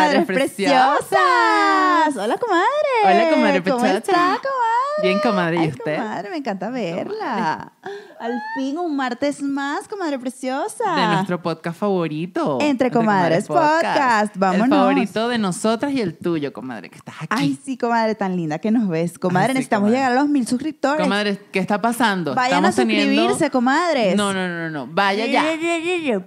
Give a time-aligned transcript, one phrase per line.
[0.00, 2.16] Comadres preciosas.
[2.16, 2.66] Hola, comadre.
[3.04, 3.98] Hola, comadre ¿Cómo pechocha.
[3.98, 5.02] está, comadre?
[5.02, 5.96] Bien, comadre, ¿y Ay, usted?
[5.96, 7.72] Comadre, me encanta verla.
[8.20, 10.94] Al fin, un martes más, comadre preciosa.
[10.94, 12.58] De nuestro podcast favorito.
[12.60, 14.36] Entre Comadres Podcast.
[14.36, 14.66] Vámonos.
[14.66, 17.28] El favorito de nosotras y el tuyo, comadre, que estás aquí.
[17.30, 19.18] Ay, sí, comadre, tan linda que nos ves.
[19.18, 19.98] Comadre, Ay, sí, necesitamos comadre.
[20.02, 21.02] llegar a los mil suscriptores.
[21.02, 22.34] Comadre, ¿qué está pasando?
[22.34, 24.14] Vayan a Estamos teniendo- suscribirse, comadres.
[24.16, 24.86] No, no, no, no.
[24.86, 25.44] Vaya ya.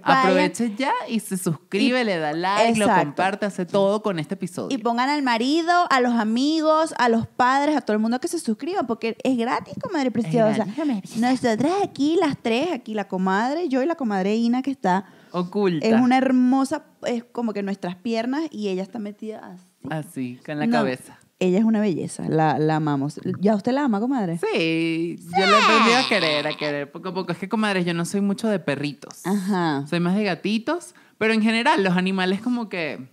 [0.02, 4.34] Aproveche ya y se suscribe, Y- le da like, lo comparte, hace todo con este
[4.34, 4.76] episodio.
[4.76, 8.26] Y pongan al marido, a los amigos, a los padres, a todo el mundo que
[8.26, 10.54] se suscriban, porque es gratis, comadre preciosa.
[10.64, 11.30] gratis, comadre preciosa.
[11.30, 15.86] Nosotras aquí, las tres, aquí la comadre, yo y la comadre Ina, que está, Oculta.
[15.86, 19.64] es una hermosa, es como que nuestras piernas y ella está metida así.
[19.90, 21.18] Así, con la No, cabeza.
[21.40, 23.20] Ella es una belleza, la, la amamos.
[23.40, 24.38] ¿Ya usted la ama, comadre?
[24.38, 27.32] Sí, yo le he aprendido a querer, a querer poco a poco.
[27.32, 29.26] Es que, comadre, yo no soy mucho de perritos.
[29.26, 29.84] Ajá.
[29.88, 33.08] Soy más de gatitos, pero en general los animales como que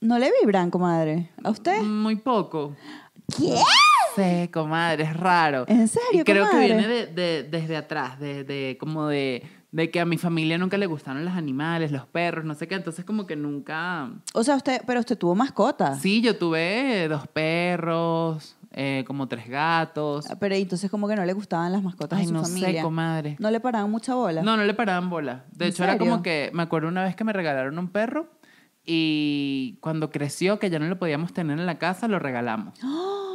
[0.00, 1.30] ¿No le vibran, comadre?
[1.42, 1.82] ¿A usted?
[1.82, 2.76] muy poco.
[3.36, 3.54] ¿Qué?
[4.16, 5.64] Sí, comadre, es raro.
[5.68, 6.68] ¿En serio, Y creo comadre?
[6.68, 9.42] que viene de, de- desde atrás, de, de- como de,
[9.72, 12.74] de que a mi familia nunca le gustaron los animales, los perros, no sé qué.
[12.76, 14.10] Entonces como que nunca...
[14.34, 15.94] O sea, usted, pero usted tuvo mascota.
[15.96, 20.26] Sí, yo tuve dos perros, eh, como tres gatos.
[20.40, 22.80] Pero entonces como que no le gustaban las mascotas Ay, de su no familia.
[22.80, 23.36] sé, comadre.
[23.38, 24.42] No le paraban mucha bola.
[24.42, 25.44] No, no le paraban bola.
[25.52, 28.28] De ¿En hecho, era como que, me acuerdo una vez que me regalaron un perro
[28.86, 32.78] y cuando creció, que ya no lo podíamos tener en la casa, lo regalamos.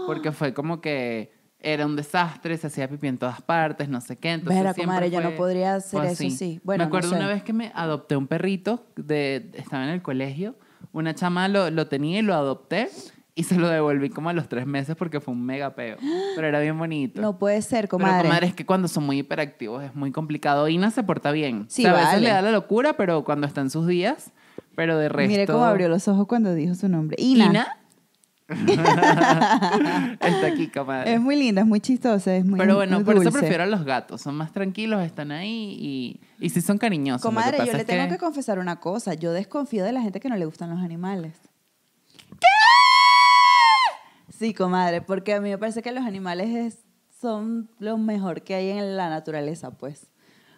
[0.07, 4.16] Porque fue como que era un desastre, se hacía pipí en todas partes, no sé
[4.17, 4.31] qué.
[4.31, 6.59] Entonces Vera, comadre, yo no fue- podría hacer fue eso, sí.
[6.63, 7.19] Bueno, me acuerdo no sé.
[7.19, 10.55] una vez que me adopté un perrito, de, estaba en el colegio,
[10.94, 12.89] una chama lo, lo tenía y lo adopté
[13.35, 15.97] y se lo devolví como a los tres meses porque fue un mega peo.
[16.35, 17.22] Pero era bien bonito.
[17.22, 18.23] No puede ser, Pero, comadre.
[18.28, 20.68] comadre, es que cuando son muy hiperactivos es muy complicado.
[20.68, 21.66] Ina se porta bien.
[21.69, 22.23] Sí, O sea, a veces vale.
[22.28, 24.31] le da la locura, pero cuando está en sus días,
[24.75, 25.29] pero de resto...
[25.29, 27.15] Mire cómo abrió los ojos cuando dijo su nombre.
[27.19, 27.45] Ina.
[27.45, 27.77] Ina.
[30.21, 31.13] está aquí, comadre.
[31.13, 33.65] Es muy linda, es muy chistosa, es muy pero bueno, muy por eso prefiero a
[33.65, 34.21] los gatos.
[34.21, 37.21] Son más tranquilos, están ahí y, y sí son cariñosos.
[37.21, 38.17] Comadre, yo le tengo que...
[38.17, 39.13] confesar una cosa.
[39.13, 41.33] Yo desconfío de la gente que no le gustan los animales.
[42.39, 42.47] ¿Qué?
[44.38, 46.79] Sí, comadre, porque a mí me parece que los animales es-
[47.21, 50.07] son lo mejor que hay en la naturaleza, pues.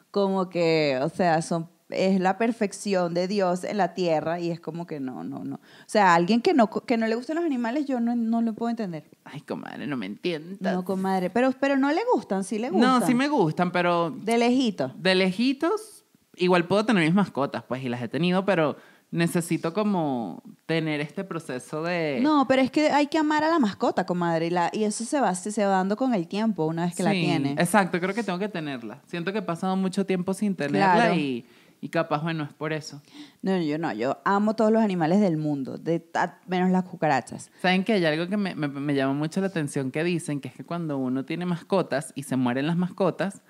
[0.09, 4.59] Como que, o sea, son es la perfección de Dios en la tierra y es
[4.59, 5.55] como que no, no, no.
[5.55, 8.53] O sea, alguien que no, que no le gustan los animales, yo no, no lo
[8.53, 9.03] puedo entender.
[9.23, 10.73] Ay, comadre, no me entiendas.
[10.73, 11.29] No, comadre.
[11.29, 12.99] Pero, pero no le gustan, sí le gustan.
[12.99, 14.91] No, sí me gustan, pero De lejito.
[14.97, 16.03] de lejitos,
[16.35, 18.75] igual puedo tener mis mascotas, pues, y las he tenido, pero
[19.11, 22.19] necesito como tener este proceso de...
[22.23, 25.05] No, pero es que hay que amar a la mascota, comadre, y, la, y eso
[25.05, 27.51] se va, se, va dando con el tiempo una vez que la tiene.
[27.51, 29.01] Exacto, creo que tengo que tenerla.
[29.05, 31.13] Siento que he pasado mucho tiempo sin tenerla Claro.
[31.13, 31.45] y,
[31.83, 33.01] y capaz, bueno, es por eso.
[33.41, 37.51] No, yo no, yo amo todos los animales del mundo, de, a- menos las cucarachas.
[37.61, 40.39] ¿Saben que hay algo que me, me, me llama mucho la atención que dicen?
[40.39, 43.41] Que es que cuando uno tiene mascotas y se mueren las mascotas,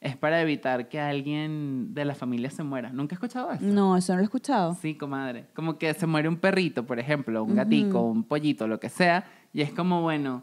[0.00, 2.90] es para evitar que alguien de la familia se muera.
[2.90, 3.64] ¿Nunca he escuchado eso?
[3.64, 4.74] No, eso no lo he escuchado.
[4.80, 5.46] Sí, comadre.
[5.54, 9.24] Como que se muere un perrito, por ejemplo, un gatico, un pollito, lo que sea,
[9.52, 10.42] y es como, bueno,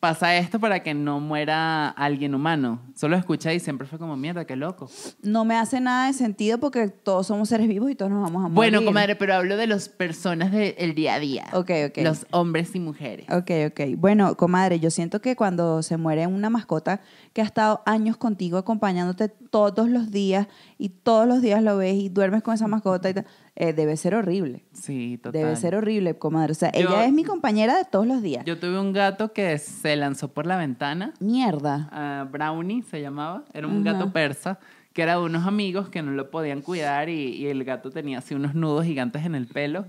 [0.00, 2.80] pasa esto para que no muera alguien humano.
[2.94, 4.90] Solo escuché y siempre fue como, mierda, qué loco.
[5.22, 8.44] No me hace nada de sentido porque todos somos seres vivos y todos nos vamos
[8.44, 8.54] a morir.
[8.54, 11.46] Bueno, comadre, pero hablo de las personas del día a día.
[11.52, 11.98] Ok, ok.
[12.02, 13.26] Los hombres y mujeres.
[13.30, 13.96] Ok, ok.
[13.96, 17.00] Bueno, comadre, yo siento que cuando se muere una mascota
[17.32, 21.94] que ha estado años contigo acompañándote todos los días y todos los días lo ves
[21.94, 23.26] y duermes con esa mascota y tal,
[23.56, 24.64] eh, debe ser horrible.
[24.72, 25.40] Sí, total.
[25.42, 26.52] Debe ser horrible, comadre.
[26.52, 28.44] O sea, Yo- ella es mi compañera de todos los días.
[28.44, 31.12] Yo tuve un gato que se lanzó por la ventana.
[31.20, 31.88] Mierda.
[31.92, 33.44] ah, Brownie se llamaba.
[33.52, 33.98] Era un Ajá.
[33.98, 34.58] gato persa
[34.92, 38.18] que era de unos amigos que no lo podían cuidar y, y el gato tenía
[38.18, 39.86] así unos nudos gigantes en el pelo.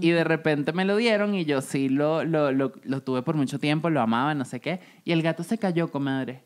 [0.00, 3.36] Y de repente me lo dieron y yo sí lo, lo, lo, lo tuve por
[3.36, 4.80] mucho tiempo, lo amaba, no sé qué.
[5.04, 6.42] Y el gato se cayó, comadre.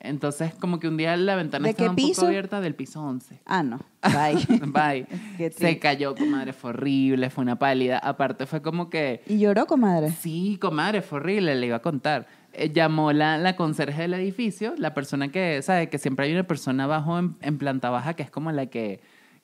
[0.00, 2.22] Entonces, como que un día la ventana ¿De estaba un piso?
[2.22, 3.40] poco abierta del piso 11.
[3.44, 3.78] Ah, no.
[4.02, 4.46] Bye.
[4.66, 5.06] Bye.
[5.36, 7.98] Qué Se cayó, comadre, fue horrible, fue una pálida.
[7.98, 10.10] Aparte fue como que, ¿Y lloró, comadre?
[10.10, 12.26] sí, comadre, fue horrible, le iba a contar.
[12.52, 16.44] Eh, llamó la, la conserje del edificio, la persona que, sabe, que siempre hay una
[16.44, 19.00] persona abajo en, en planta baja que es como la que,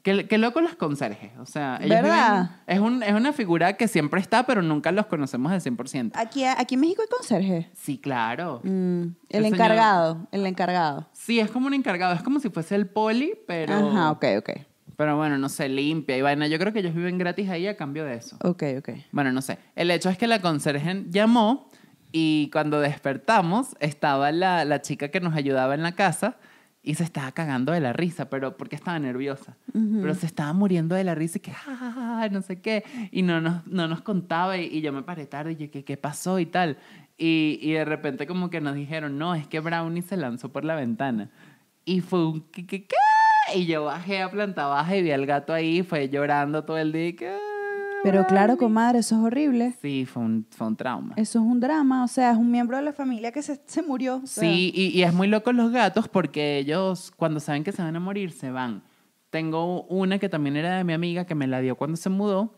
[0.07, 1.33] que, que loco los conserjes.
[1.41, 2.51] O sea, ellos ¿Verdad?
[2.69, 6.13] viven- es, un, es una figura que siempre está, pero nunca los conocemos al 100%.
[6.15, 7.71] Aquí, aquí en México hay conserje.
[7.75, 8.61] Sí, claro.
[8.63, 11.09] Mm, el El señor- encargado, el encargado.
[11.13, 13.75] Sí, es como un encargado, es como si fuese el poli, pero...
[13.75, 14.51] Ajá, ok, ok.
[14.97, 16.47] Pero bueno, no sé, limpia y vaina.
[16.47, 18.37] Yo creo que ellos viven gratis ahí a cambio de eso.
[18.45, 18.91] Ok, ok.
[19.13, 19.59] Bueno, no sé.
[19.75, 21.69] El hecho es que la conserje llamó
[22.13, 26.37] y cuando despertamos estaba la, la chica que nos ayudaba en la casa
[26.87, 29.57] y se estaba cagando de la risa, pero porque estaba nerviosa.
[30.01, 32.85] Pero se estaba muriendo de la risa y que, "Ja, ja, ja", no sé qué.
[33.11, 35.85] Y no nos, no nos contaba y, y yo me paré tarde y yo, ¿qué,
[35.85, 36.79] qué pasó y tal?
[37.19, 40.65] Y, y de repente como que nos dijeron, no, es que Brownie se lanzó por
[40.65, 41.29] la ventana.
[41.85, 42.95] Y fue un, ¿qué, qué, qué?
[43.57, 46.93] Y yo bajé a planta baja y vi al gato ahí, fue llorando todo el
[46.93, 47.09] día.
[47.09, 47.39] y que, "Ah,
[48.03, 48.59] Pero claro, Brownie".
[48.59, 49.75] comadre, eso es horrible.
[49.83, 51.15] Sí, fue un, fue un trauma.
[51.17, 53.83] Eso es un drama, o sea, es un miembro de la familia que se, se
[53.83, 54.17] murió.
[54.23, 54.43] o sea.
[54.43, 57.97] Sí, y, y es muy loco los gatos porque ellos cuando saben que se van
[57.97, 58.83] a morir se van.
[59.31, 62.55] Tengo una que también era de mi amiga que me la dio cuando se mudó.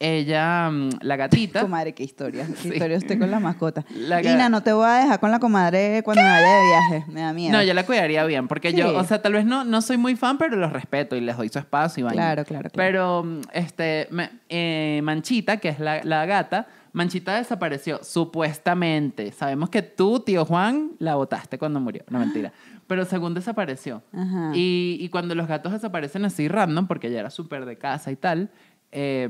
[0.00, 2.46] Ella, mm, la gatita, Comadre, qué historia.
[2.46, 2.68] Qué Sí.
[2.68, 3.84] historia usted con la mascota.
[3.96, 7.04] La Ina, no te voy a dejar con la comadre cuando me vaya de viaje.
[7.10, 7.52] Me da miedo.
[7.56, 8.76] no, yo la cuidaría bien porque Sí.
[8.76, 11.36] yo, o sea, tal vez no, no soy muy fan, pero los respeto y les
[11.36, 12.22] doy su espacio y vaina.
[12.22, 12.76] Claro, claro, claro.
[12.76, 14.08] Pero, mm, este,
[14.48, 19.32] eh, Manchita, que es la, la gata, Manchita desapareció, supuestamente.
[19.32, 22.02] Sabemos que tú, tío Juan, la botaste cuando murió.
[22.08, 22.52] No, mentira.
[22.86, 24.02] Pero según desapareció.
[24.12, 24.52] Ajá.
[24.54, 28.16] Y, y cuando los gatos desaparecen así random, porque ella era súper de casa y
[28.16, 28.50] tal,
[28.92, 29.28] eh,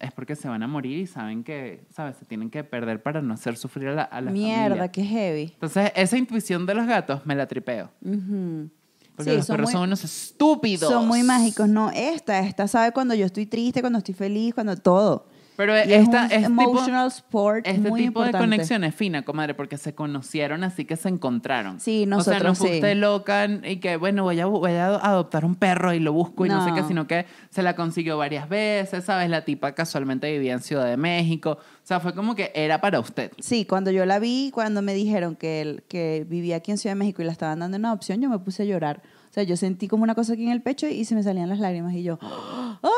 [0.00, 2.16] es porque se van a morir y saben que, ¿sabes?
[2.16, 4.88] Se tienen que perder para no hacer sufrir a la, a la Mierda, familia.
[4.92, 5.50] qué heavy.
[5.54, 7.90] Entonces, esa intuición de los gatos me la tripeo.
[8.02, 10.90] Porque Sí, los son perros muy- son unos estúpidos.
[10.92, 11.68] Son muy mágicos.
[11.68, 15.26] No, esta, esta sabe cuando yo estoy triste, cuando estoy feliz, cuando todo.
[15.58, 18.94] Pero Y esta, es un este tipo, emotional sport este muy tipo de conexión es
[18.94, 21.80] fina, comadre, porque se conocieron así que se encontraron.
[21.80, 22.74] Sí, O sea, no nosotros fue sí.
[22.76, 26.46] usted loca y que, bueno, voy a, voy a adoptar un perro y lo busco
[26.46, 26.64] y no.
[26.64, 29.28] sé qué, sino que se la consiguió varias veces, ¿sabes?
[29.30, 31.58] La tipa casualmente vivía en Ciudad de México.
[31.60, 33.32] O sea, fue como que era para usted.
[33.40, 37.00] Sí, cuando yo la vi, cuando me dijeron que, que vivía aquí en Ciudad de
[37.00, 39.02] México y la estaban dando una opción, yo me puse a llorar.
[39.30, 41.48] O sea, yo sentí como una cosa aquí en el pecho y se me salían
[41.48, 42.88] las lágrimas y yo, ¡ay!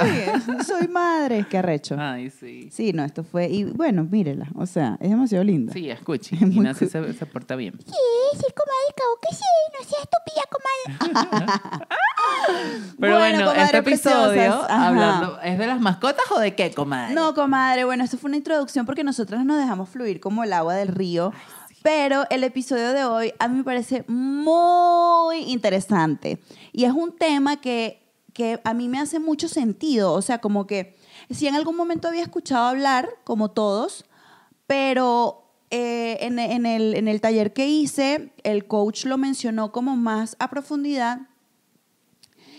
[0.66, 1.46] Soy madre.
[1.48, 1.96] Qué arrecho.
[1.98, 2.68] Ay, sí.
[2.72, 3.48] Sí, no, esto fue.
[3.48, 4.46] Y bueno, mírela.
[4.54, 5.72] O sea, es demasiado linda.
[5.72, 6.36] Sí, escuche.
[6.36, 6.74] Es cool.
[6.74, 7.74] se, se porta bien.
[7.84, 7.92] Sí,
[8.34, 9.44] sí, comadre, claro que sí.
[9.72, 11.86] No seas estúpida, comadre.
[12.98, 17.14] Pero Bueno, bueno, comadre este episodio, hablando, ¿es de las mascotas o de qué, comadre?
[17.14, 20.74] No, comadre, bueno, esto fue una introducción porque nosotras nos dejamos fluir como el agua
[20.74, 21.32] del río.
[21.86, 26.42] Pero el episodio de hoy a mí me parece muy interesante.
[26.72, 28.02] Y es un tema que,
[28.32, 30.12] que a mí me hace mucho sentido.
[30.12, 30.96] O sea, como que
[31.30, 34.04] si en algún momento había escuchado hablar, como todos,
[34.66, 39.94] pero eh, en, en el, en el taller que hice, el coach lo mencionó como
[39.94, 41.28] más a profundidad.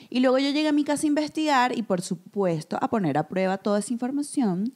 [0.09, 3.27] Y luego yo llegué a mi casa a investigar y por supuesto a poner a
[3.27, 4.73] prueba toda esa información.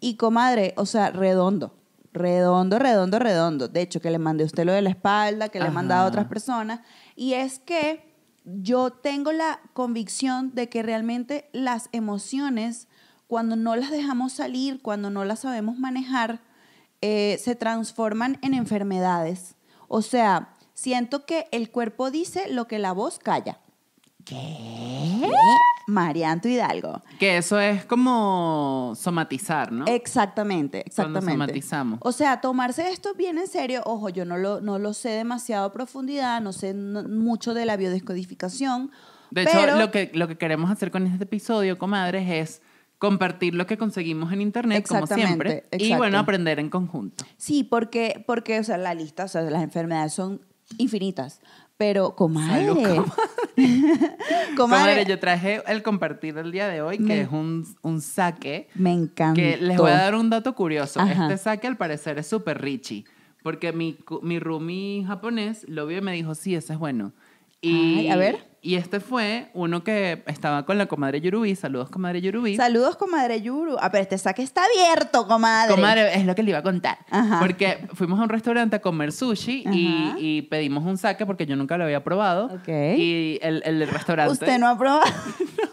[0.00, 1.74] Y comadre, o sea, redondo,
[2.12, 3.68] redondo, redondo, redondo.
[3.68, 6.04] De hecho, que le mandé a usted lo de la espalda, que le he mandado
[6.04, 6.80] a otras personas.
[7.16, 8.12] Y es que
[8.44, 12.88] yo tengo la convicción de que realmente las emociones,
[13.26, 16.40] cuando no las dejamos salir, cuando no las sabemos manejar,
[17.00, 19.56] eh, se transforman en enfermedades.
[19.88, 23.61] O sea, siento que el cuerpo dice lo que la voz calla.
[24.24, 25.30] ¿Qué?
[25.86, 27.02] Marianto Hidalgo.
[27.18, 29.86] Que eso es como somatizar, ¿no?
[29.86, 31.32] Exactamente, Cuando exactamente.
[31.32, 31.98] somatizamos.
[32.02, 35.66] O sea, tomarse esto bien en serio, ojo, yo no lo, no lo sé demasiado
[35.66, 38.90] a profundidad, no sé mucho de la biodescodificación.
[39.30, 42.62] De hecho, pero, lo que, lo que queremos hacer con este episodio, comadres, es
[42.98, 45.64] compartir lo que conseguimos en internet, como siempre.
[45.72, 45.96] Y exacto.
[45.98, 47.24] bueno, aprender en conjunto.
[47.36, 50.40] Sí, porque, porque, o sea, la lista, o sea, las enfermedades son
[50.78, 51.40] infinitas.
[51.76, 52.66] Pero, comadre.
[52.66, 53.12] Salud, comadre,
[54.56, 58.68] Comadre, yo traje el compartir del día de hoy, que Me- es un, un saque.
[58.74, 59.34] me encanta.
[59.40, 61.00] Que les voy a dar un dato curioso.
[61.00, 61.24] Ajá.
[61.26, 63.04] Este saque al parecer es súper richy.
[63.42, 67.12] Porque mi, mi roomie japonés lo vio y me dijo, sí, ese es bueno.
[67.60, 68.51] Y, Ay, a ver.
[68.64, 71.56] Y este fue uno que estaba con la comadre Yurubi.
[71.56, 72.54] Saludos, comadre Yurubi.
[72.54, 73.76] Saludos, comadre Yuru.
[73.80, 75.74] Ah, pero este saque está abierto, comadre.
[75.74, 76.98] Comadre, es lo que le iba a contar.
[77.10, 77.40] Ajá.
[77.40, 81.76] Porque fuimos a un restaurante a comer sushi y, pedimos un saque porque yo nunca
[81.76, 82.46] lo había probado.
[82.54, 82.68] Ok.
[82.68, 84.32] Y el, el restaurante.
[84.32, 85.10] Usted no ha probado.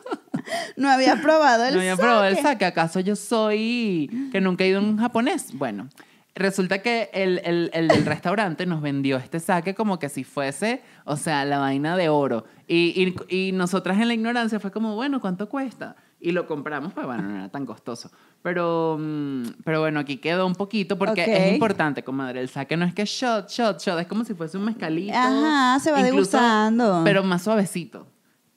[0.75, 2.47] no había probado el no había probado el saque.
[2.47, 2.65] saque.
[2.65, 5.53] ¿Acaso yo soy que nunca he ido a un japonés?
[5.53, 5.89] Bueno,
[6.33, 10.81] resulta que el, el, el del restaurante nos vendió este saque como que si fuese,
[11.11, 12.45] o sea, la vaina de oro.
[12.67, 15.95] Y, y, y nosotras en la ignorancia fue como, bueno, ¿cuánto cuesta?
[16.21, 18.11] Y lo compramos, pues bueno, no era tan costoso.
[18.43, 21.27] Pero, mm, pero bueno, aquí quedó un poquito porque Ok.
[21.29, 22.41] es importante, comadre.
[22.41, 23.99] El saque no es que shot, shot, shot.
[23.99, 25.13] Es como si fuese un mezcalito.
[25.17, 27.01] Ajá, se va incluso, degustando.
[27.03, 28.05] Pero más suavecito.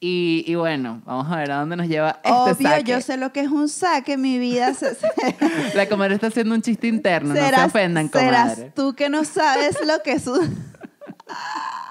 [0.00, 2.90] Y, y bueno, vamos a ver a dónde nos lleva este Obvio, saque.
[2.90, 4.75] yo sé lo que es un saque, mi vida.
[4.75, 5.09] se- se-
[5.76, 8.73] La comadre está haciendo un chiste interno, no se serás, ofendan, serás comadre.
[8.75, 10.40] tú que no sabes lo que es un...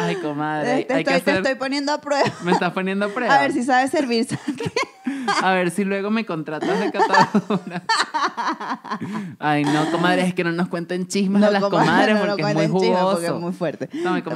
[0.00, 2.24] Ay, comadre, te, hay que estoy, te estoy poniendo a prueba.
[2.44, 3.34] Me estás poniendo a prueba.
[3.34, 4.26] A ver si sabes servir.
[5.42, 7.82] A ver si luego me contratas de catadora.
[9.38, 12.36] Ay, no, comadre, es que no nos cuenten chismes a las comadre, comadres no, no
[12.36, 13.10] porque es muy jugoso.
[13.12, 13.86] porque es muy fuerte.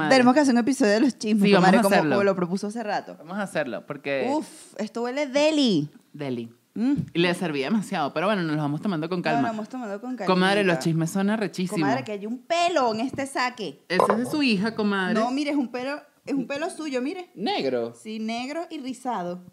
[0.08, 2.10] Tenemos que hacer un episodio de los chismes, Sí, vamos comadre, a como, hacerlo.
[2.16, 3.16] como lo propuso hace rato.
[3.18, 4.46] Vamos a hacerlo porque Uf,
[4.78, 5.88] esto huele deli.
[6.12, 6.52] deli.
[6.74, 6.94] Mm.
[7.12, 9.40] Y le serví demasiado, pero bueno, nos lo vamos tomando con calma.
[9.40, 10.32] Bueno, hemos tomado con calma.
[10.32, 11.80] comadre, los chismes son arrechísimos.
[11.80, 13.84] Comadre, que hay un pelo en este saque.
[13.88, 15.14] Ese es de su hija, comadre.
[15.14, 17.30] No, mire, es un pelo, es un pelo suyo, mire.
[17.34, 17.94] Negro.
[17.94, 19.44] Sí, negro y rizado.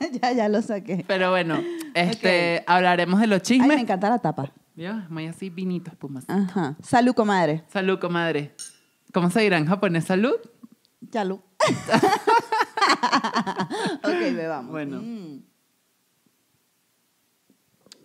[0.22, 1.04] ya, ya lo saqué.
[1.06, 1.62] Pero bueno,
[1.94, 3.68] este, hablaremos de los Ay, chismes.
[3.68, 4.52] me encanta la tapa.
[4.74, 6.24] Dios, muy así, vinito, espumas.
[6.28, 6.76] Ajá.
[6.82, 7.64] Salud, comadre.
[7.68, 8.54] Salud, comadre.
[9.12, 10.36] ¿Cómo se dirá en japonés salud?
[11.10, 11.40] Salud.
[14.04, 14.70] ok, bebamos.
[14.70, 15.00] Bueno.
[15.02, 15.42] Mm.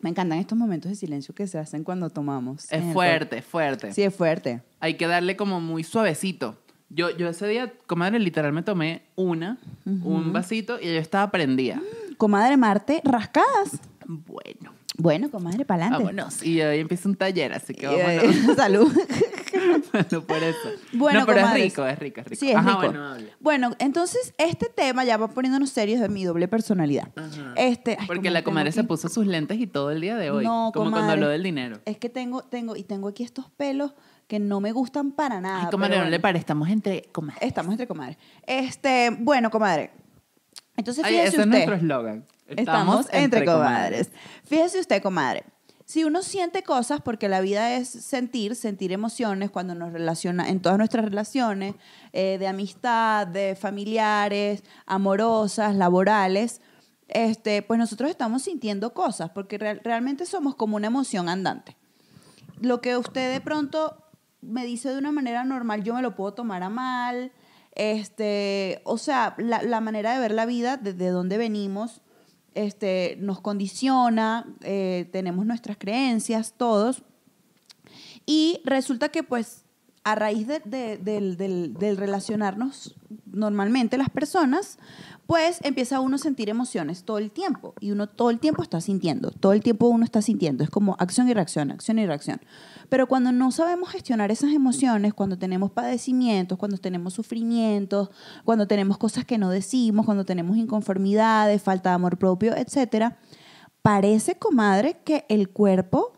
[0.01, 2.69] Me encantan estos momentos de silencio que se hacen cuando tomamos.
[2.71, 3.93] Es fuerte, es fuerte.
[3.93, 4.61] Sí, es fuerte.
[4.81, 6.57] Hay que darle como muy suavecito.
[6.89, 11.81] Yo, yo ese día, comadre, literal me tomé una, un vasito y yo estaba prendida.
[12.17, 13.79] Comadre Marte, rascadas.
[14.05, 16.05] Bueno, Bueno, comadre, para adelante.
[16.05, 16.43] vámonos.
[16.43, 18.55] Y hoy empieza un taller, así que vámonos.
[18.55, 18.93] Salud.
[19.91, 20.69] bueno, por eso.
[20.93, 21.63] Bueno, no, pero comadres.
[21.65, 22.39] es rico, es rico, es rico.
[22.39, 22.79] Sí, es Ajá, rico.
[22.93, 23.15] bueno.
[23.39, 27.09] Bueno, entonces este tema ya va poniéndonos serios de mi doble personalidad.
[27.15, 27.53] Ajá.
[27.55, 30.29] Este, ay, Porque ¿cómo la comadre se puso sus lentes y todo el día de
[30.29, 30.45] hoy.
[30.45, 31.79] No, como cuando habló del dinero.
[31.85, 33.93] Es que tengo, tengo, y tengo aquí estos pelos
[34.27, 35.65] que no me gustan para nada.
[35.65, 37.41] Ay, comadre, pero no le pare, estamos entre comadres.
[37.43, 38.17] Estamos entre comadres.
[38.45, 39.91] Este, bueno, comadre.
[40.77, 42.25] Entonces, Ay, fíjese ese es nuestro eslogan.
[42.47, 44.11] Estamos, entre, comadres.
[44.45, 45.45] Fíjese usted, comadre.
[45.85, 50.61] Si uno siente cosas, porque la vida es sentir, sentir emociones cuando nos relaciona, en
[50.61, 51.75] todas nuestras relaciones,
[52.13, 56.61] eh, de amistad, de familiares, amorosas, laborales,
[57.09, 61.75] este, pues nosotros estamos sintiendo cosas, porque real- realmente somos como una emoción andante.
[62.61, 63.97] Lo que usted de pronto
[64.41, 67.31] me dice de una manera normal, yo me lo puedo tomar a mal.
[67.75, 72.01] Este, o sea, la, la manera de ver la vida, desde dónde venimos,
[72.55, 77.03] este, nos condiciona, eh, tenemos nuestras creencias, todos.
[78.25, 79.62] Y resulta que, pues,
[80.05, 82.95] a raíz de- de- del, del- del relacionarnos
[83.31, 84.77] normalmente las personas,
[85.25, 87.73] pues empieza uno a sentir emociones todo el tiempo.
[87.79, 90.63] Y uno todo el tiempo está sintiendo, todo el tiempo uno está sintiendo.
[90.63, 92.41] Es como acción y reacción, acción y reacción.
[92.89, 98.09] Pero cuando no sabemos gestionar esas emociones, cuando tenemos padecimientos, cuando tenemos sufrimientos,
[98.43, 103.17] cuando tenemos cosas que no decimos, cuando tenemos inconformidades, falta de amor propio, etcétera,
[103.81, 106.11] parece, comadre, que el cuerpo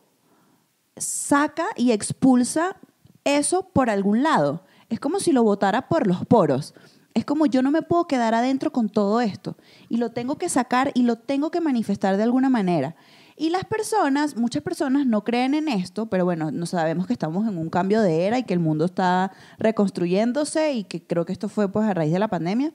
[0.98, 2.78] saca y expulsa
[3.26, 4.64] eso por algún lado.
[4.90, 6.74] Es como si lo botara por los poros.
[7.14, 9.58] Es como yo no me puedo quedar adentro con todo esto
[9.90, 12.96] y lo tengo que sacar y lo tengo que manifestar de alguna manera.
[13.38, 17.48] Y las personas, muchas personas no creen en esto, pero bueno, no sabemos que estamos
[17.48, 21.34] en un cambio de era y que el mundo está reconstruyéndose y que creo que
[21.34, 22.74] esto fue pues a raíz de la pandemia.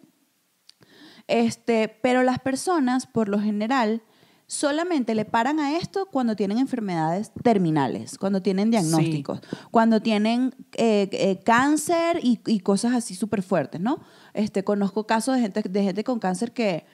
[1.28, 4.02] Este, pero las personas, por lo general,
[4.50, 9.40] solamente le paran a esto cuando tienen enfermedades terminales, cuando tienen diagnósticos,
[9.70, 14.00] cuando tienen eh, eh, cáncer y, y cosas así súper fuertes, ¿no?
[14.34, 16.84] Este, conozco casos de gente, de gente con cáncer que,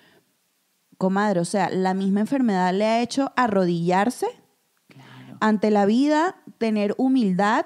[0.99, 4.27] comadre, o sea, la misma enfermedad le ha hecho arrodillarse
[5.41, 7.65] ante la vida, tener humildad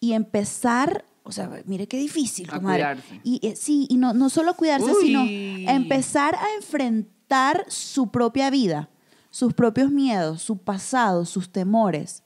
[0.00, 2.96] y empezar, o sea, mire qué difícil, A comadre.
[3.22, 5.06] Y eh, sí, y no, no solo cuidarse, Uy.
[5.06, 5.22] sino
[5.70, 8.88] empezar a enfrentar su propia vida,
[9.32, 12.22] sus propios miedos, su pasado, sus temores.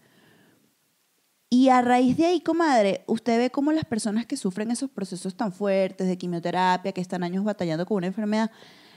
[1.48, 5.36] Y a raíz de ahí, comadre, usted ve cómo las personas que sufren esos procesos
[5.36, 8.50] tan fuertes de quimioterapia, que están años batallando con una enfermedad,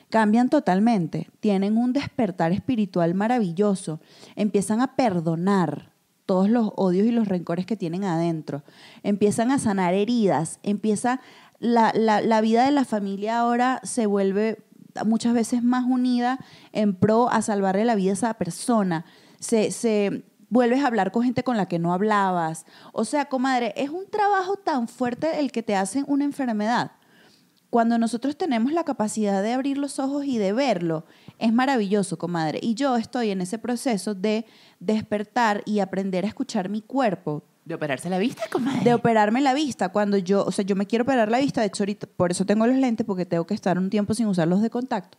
[0.10, 1.30] cambian totalmente.
[1.40, 4.00] Tienen un despertar espiritual maravilloso.
[4.36, 5.94] Empiezan a perdonar
[6.26, 8.64] todos los odios y los rencores que tienen adentro.
[9.04, 10.60] Empiezan a sanar heridas.
[10.64, 11.22] Empieza
[11.60, 14.64] la, la- la vida de la familia ahora se vuelve
[15.06, 16.40] muchas veces más unida
[16.72, 19.06] en pro a salvarle la vida a esa persona.
[19.40, 22.66] Se, se vuelves a hablar con gente con la que no hablabas.
[22.94, 26.92] O sea, comadre, es un trabajo tan fuerte el que te hacen una enfermedad.
[27.70, 31.06] Cuando nosotros tenemos la capacidad de abrir los ojos y de verlo,
[31.38, 32.60] es maravilloso, comadre.
[32.64, 34.46] Y yo estoy en ese proceso de
[34.80, 38.84] despertar y aprender a escuchar mi cuerpo, De operarse la vista, comadre.
[38.84, 39.90] de operarme la vista.
[39.90, 42.44] Cuando yo, o sea, yo me quiero operar la vista, de hecho ahorita, por eso
[42.46, 45.18] tengo los lentes, porque tengo que estar un tiempo sin usarlos de contacto.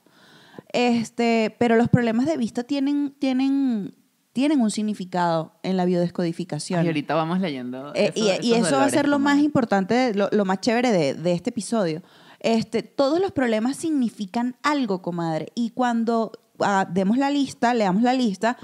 [0.72, 3.94] Este, pero los problemas de vista tienen, tienen,
[4.32, 6.84] tienen un significado en la biodescodificación.
[6.84, 7.92] Y ahorita vamos leyendo.
[7.94, 9.44] Eh, y, esos- y eso va a ser lo más comadre.
[9.44, 12.02] importante, lo, lo más chévere de, de este episodio.
[12.40, 15.52] Este, todos los problemas significan algo, comadre.
[15.54, 18.56] Y cuando ah, demos la lista, leamos la lista,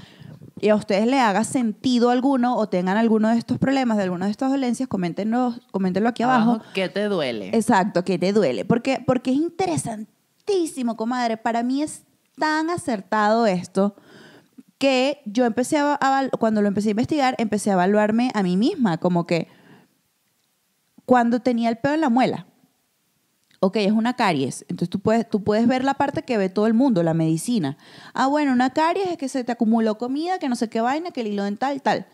[0.61, 4.25] y a ustedes le haga sentido alguno o tengan alguno de estos problemas, de alguna
[4.25, 6.59] de estas dolencias, coméntenlo, coméntenlo aquí abajo.
[6.73, 7.49] ¿Qué te duele?
[7.53, 8.65] Exacto, que te duele.
[8.65, 11.37] Porque, porque es interesantísimo comadre.
[11.37, 12.03] Para mí es
[12.37, 13.95] tan acertado esto
[14.77, 18.57] que yo empecé a, a- cuando lo empecé a investigar, empecé a evaluarme a mí
[18.57, 19.47] misma, como que
[21.05, 22.45] cuando tenía el pelo en la muela,
[23.59, 26.67] ok, es una caries, entonces tú puedes, tú puedes ver la parte que ve todo
[26.67, 27.77] el mundo, la medicina.
[28.13, 31.11] Ah, bueno, una caries es que se te acumuló comida, que no sé qué vaina,
[31.11, 32.05] que el hilo dental, tal.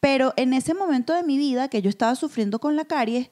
[0.00, 3.30] Pero en ese momento de mi vida que yo estaba sufriendo con la caries,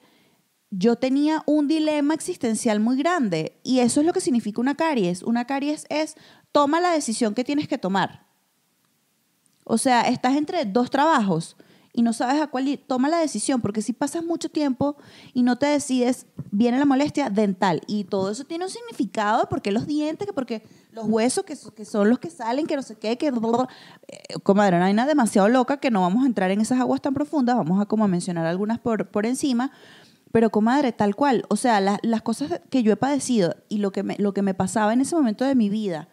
[0.71, 5.21] yo tenía un dilema existencial muy grande y eso es lo que significa una caries.
[5.21, 6.15] Una caries es
[6.51, 8.25] toma la decisión que tienes que tomar.
[9.65, 11.55] O sea, estás entre dos trabajos
[11.95, 12.83] y no sabes a cuál ir.
[12.87, 14.97] Toma la decisión, porque si pasas mucho tiempo
[15.33, 17.81] y no te decides, viene la molestia dental.
[17.87, 21.43] Y todo eso tiene un significado de por qué los dientes, que porque los huesos,
[21.43, 23.27] que, so- que son los que salen, que no sé qué, que...
[23.27, 26.99] Eh, comadre, no hay nada demasiado loca que no vamos a entrar en esas aguas
[27.01, 27.55] tan profundas.
[27.55, 29.71] Vamos a como mencionar algunas por, por encima.
[30.31, 31.45] Pero, comadre, tal cual.
[31.49, 34.41] O sea, la- las cosas que yo he padecido y lo que, me, lo que
[34.41, 36.09] me pasaba en ese momento de mi vida,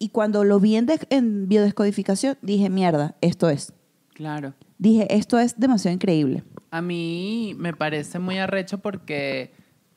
[0.00, 3.72] y cuando lo vi en, en biodescodificación, dije, mierda, esto es.
[4.14, 4.54] Claro.
[4.78, 6.44] Dije, esto es demasiado increíble.
[6.70, 9.52] A mí me parece muy arrecho porque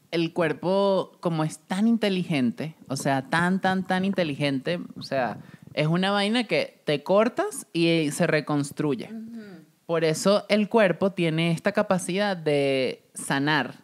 [0.09, 5.37] el cuerpo, como es tan inteligente, o sea, tan, tan, tan inteligente, o sea,
[5.73, 9.09] es una vaina que te cortas y se reconstruye.
[9.85, 13.75] Por eso el cuerpo tiene esta capacidad de sanar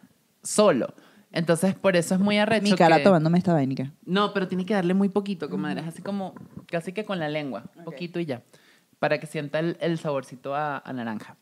[0.42, 0.94] solo.
[1.30, 3.92] Entonces, por eso es muy arrecho Mi cara que- tomándome esta vainica.
[4.04, 5.82] no, pero tiene que darle muy poquito, comadre.
[5.82, 6.34] Es así como,
[6.66, 7.64] casi que con la lengua.
[7.84, 8.42] Poquito y ya.
[8.98, 11.36] Para que sienta el, el saborcito a, a naranja.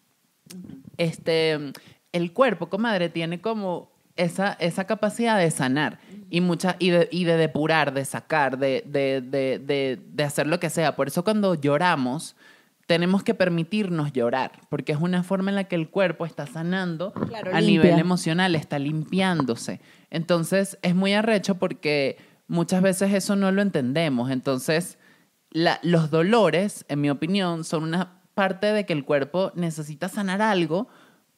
[0.96, 1.72] Este,
[2.12, 5.98] el cuerpo, comadre, tiene como esa, esa capacidad de sanar
[6.30, 10.46] y, mucha, y, de, y de depurar, de sacar, de, de, de, de, de hacer
[10.46, 10.96] lo que sea.
[10.96, 12.36] Por eso cuando lloramos,
[12.86, 17.12] tenemos que permitirnos llorar, porque es una forma en la que el cuerpo está sanando
[17.12, 17.82] Claro, a limpia.
[17.90, 19.80] nivel emocional, está limpiándose.
[20.10, 22.16] Entonces es muy arrecho porque
[22.48, 24.30] muchas veces eso no lo entendemos.
[24.30, 24.98] Entonces
[25.56, 30.42] la- los dolores, en mi opinión, son una parte de que el cuerpo necesita sanar
[30.42, 30.86] algo,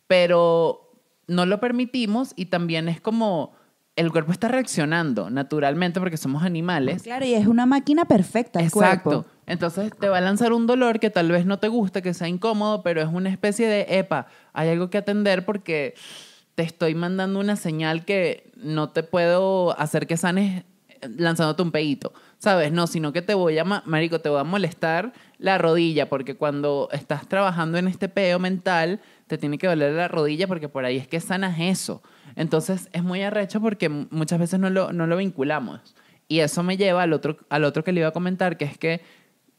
[0.09, 0.90] pero
[1.29, 3.53] no lo permitimos y también es como
[3.95, 7.03] el cuerpo está reaccionando naturalmente porque somos animales.
[7.03, 9.11] Claro, y es una máquina perfecta el Exacto.
[9.11, 9.29] cuerpo.
[9.47, 12.29] Entonces te va a lanzar un dolor que tal vez no te guste, que sea
[12.29, 15.95] incómodo, pero es una especie de, epa, hay algo que atender porque
[16.57, 21.71] te estoy mandando una señal que no te puedo hacer que sanes eh, lanzándote un
[21.73, 22.72] pedito, ¿sabes?
[22.72, 26.37] No, sino que te voy a, ma- marico, te voy a molestar la rodilla, porque
[26.37, 30.85] cuando estás trabajando en este peo mental, te tiene que doler la rodilla porque por
[30.85, 32.03] ahí es que sanas eso.
[32.37, 35.94] Entonces es muy arrecho porque muchas veces no lo, no lo vinculamos.
[36.29, 38.77] Y eso me lleva al otro, al otro que le iba a comentar, que es
[38.79, 39.01] que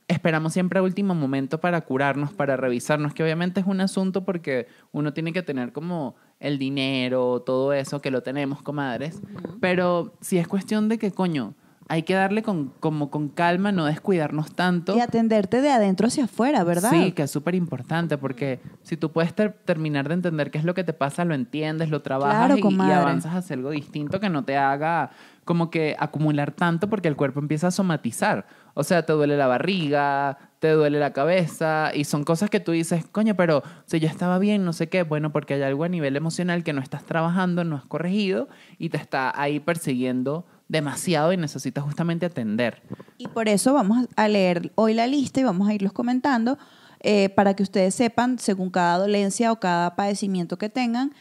[0.07, 4.67] esperamos siempre a último momento para curarnos, para revisarnos, que obviamente es un asunto porque
[4.91, 9.21] uno tiene que tener como el dinero, todo eso, que lo tenemos, comadres.
[9.59, 11.53] Pero si es cuestión de que, coño,
[11.89, 14.95] hay que darle con, como con calma, no descuidarnos tanto.
[14.95, 16.91] Y atenderte de adentro hacia afuera, ¿verdad?
[16.91, 20.63] Sí, que es súper importante porque si tú puedes ter- terminar de entender qué es
[20.65, 24.19] lo que te pasa, lo entiendes, lo trabajas Claro, y- y, avanzas hacia algo distinto
[24.19, 25.09] que no te haga
[25.45, 28.45] como que acumular tanto porque el cuerpo empieza a somatizar.
[28.75, 32.71] O sea, te duele la barriga, te duele la cabeza y son cosas que tú
[32.71, 35.89] dices, coño, pero si yo estaba bien, no sé qué, bueno, porque hay algo a
[35.89, 38.47] nivel emocional que no estás trabajando, no has corregido
[38.77, 42.81] y te está ahí persiguiendo demasiado y necesitas justamente atender.
[43.17, 46.57] Y por eso vamos a leer hoy la lista y vamos a irlos comentando
[47.01, 51.13] eh, para que ustedes sepan, según cada dolencia o cada padecimiento que tengan,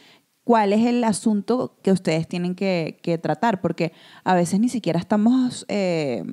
[0.43, 3.91] cuál es el asunto que ustedes tienen que, que tratar, porque
[4.23, 6.23] a veces ni siquiera estamos eh,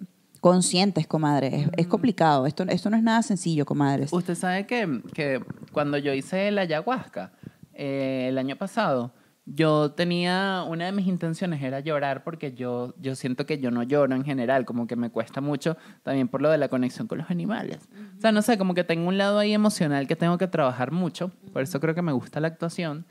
[0.41, 1.63] conscientes, comadre.
[1.63, 2.47] Es, es complicado.
[2.47, 4.13] Esto, esto no es nada sencillo, comadres.
[4.13, 7.33] Usted sabe que, que cuando yo hice la ayahuasca
[7.73, 9.13] eh, el año pasado,
[9.49, 13.85] yo tenía, una de mis intenciones era llorar porque yo, yo siento que yo no
[13.85, 17.19] lloro en general, como que me cuesta mucho también por lo de la conexión con
[17.19, 17.89] los animales.
[18.19, 20.91] O sea, no sé, como que tengo un lado ahí emocional que tengo que trabajar
[20.91, 23.07] mucho, por eso creo que me gusta la actuación.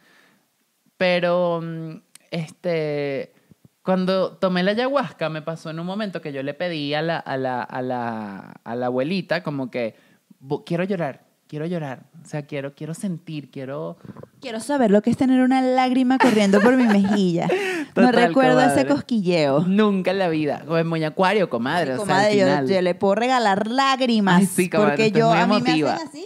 [0.98, 3.34] Pero, mm, este,
[3.82, 7.18] cuando tomé la ayahuasca, me pasó en un momento que yo le pedí a la,
[7.18, 9.96] a la, a la, a la abuelita como que,
[10.42, 12.04] "Bu- quiero llorar, quiero llorar.
[12.24, 13.98] O sea, quiero, quiero sentir, quiero...
[14.42, 17.48] Quiero saber lo que es tener una lágrima corriendo por mi mejilla.
[17.96, 18.88] no Total, recuerdo ese comadre.
[18.88, 19.62] cosquilleo.
[19.62, 20.64] Nunca en la vida.
[20.68, 21.94] O en muy acuario, comadre.
[21.94, 22.68] o sea, al Comadre, yo, final.
[22.68, 24.42] yo le puedo regalar lágrimas.
[24.42, 26.26] Ay, sí, comadre, porque yo a mí me hacen así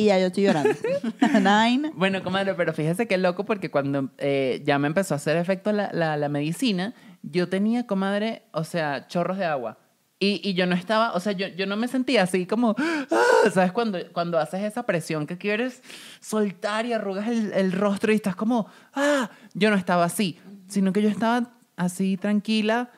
[0.00, 0.70] y ya yo estoy llorando.
[1.34, 1.92] Nine.
[1.94, 5.72] Bueno, comadre, pero fíjese qué loco porque cuando eh, ya me empezó a hacer efecto
[5.72, 9.78] la, la, la medicina, yo tenía, comadre, o sea, chorros de agua.
[10.22, 13.50] Y, y yo no estaba, o sea, yo, yo no me sentía así como, ah,
[13.50, 13.72] ¿sabes?
[13.72, 15.82] Cuando, cuando haces esa presión que quieres
[16.20, 20.92] soltar y arrugas el, el rostro y estás como, ah, yo no estaba así, sino
[20.92, 22.90] que yo estaba así tranquila,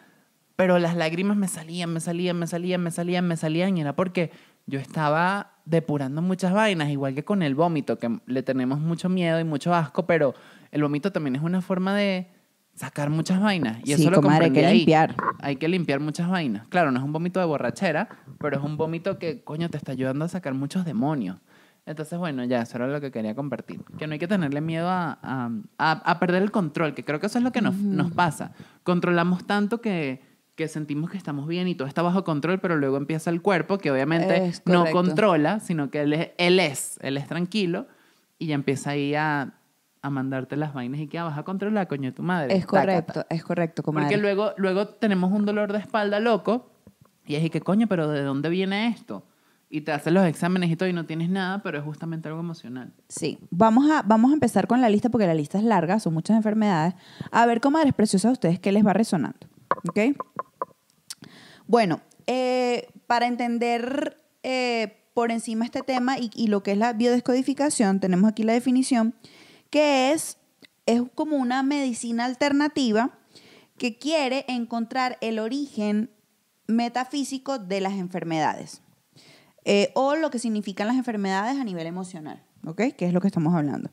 [0.56, 3.94] pero las lágrimas me salían, me salían, me salían, me salían, me salían, y era
[3.94, 4.32] porque
[4.66, 9.38] yo estaba depurando muchas vainas, igual que con el vómito, que le tenemos mucho miedo
[9.38, 10.34] y mucho asco, pero
[10.72, 12.26] el vómito también es una forma de
[12.74, 13.78] sacar muchas vainas.
[13.84, 14.76] Y Sí, eso lo comadre, hay que ahí.
[14.78, 15.14] limpiar.
[15.40, 16.66] Hay que limpiar muchas vainas.
[16.68, 18.08] Claro, no es un vómito de borrachera,
[18.38, 21.36] pero es un vómito que, coño, te está ayudando a sacar muchos demonios.
[21.84, 23.80] Entonces, bueno, ya, eso era lo que quería compartir.
[23.98, 27.18] Que no hay que tenerle miedo a, a- a- a perder el control, que creo
[27.18, 28.52] que eso es lo que nos, nos pasa.
[28.84, 30.22] Controlamos tanto que,
[30.54, 33.78] que sentimos que estamos bien y todo está bajo control, pero luego empieza el cuerpo,
[33.78, 37.88] que obviamente no controla, sino que él es, él es, él es tranquilo
[38.38, 39.54] y ya empieza ahí a,
[40.02, 42.54] a mandarte las vainas y que ah, vas a controlar, coño, de tu madre.
[42.56, 44.08] Es correcto, es correcto, comadre.
[44.08, 46.72] Porque luego, luego tenemos un dolor de espalda loco
[47.24, 49.24] y es y que, coño, pero ¿de dónde viene esto?
[49.70, 52.40] Y te hacen los exámenes y todo y no tienes nada, pero es justamente algo
[52.40, 52.92] emocional.
[53.08, 56.12] Sí, vamos a, vamos a empezar con la lista porque la lista es larga, son
[56.12, 56.94] muchas enfermedades.
[57.30, 59.46] A ver, comadres preciosas, a ustedes qué les va resonando.
[59.88, 59.98] ¿Ok?
[61.66, 66.92] Bueno, eh, para entender eh, por encima este tema y, y lo que es la
[66.92, 69.14] biodescodificación, tenemos aquí la definición,
[69.72, 70.36] que es,
[70.84, 73.18] es como una medicina alternativa
[73.78, 76.10] que quiere encontrar el origen
[76.66, 78.82] metafísico de las enfermedades.
[79.64, 82.82] Eh, o lo que significan las enfermedades a nivel emocional, ¿ok?
[82.98, 83.90] Que es lo que estamos hablando.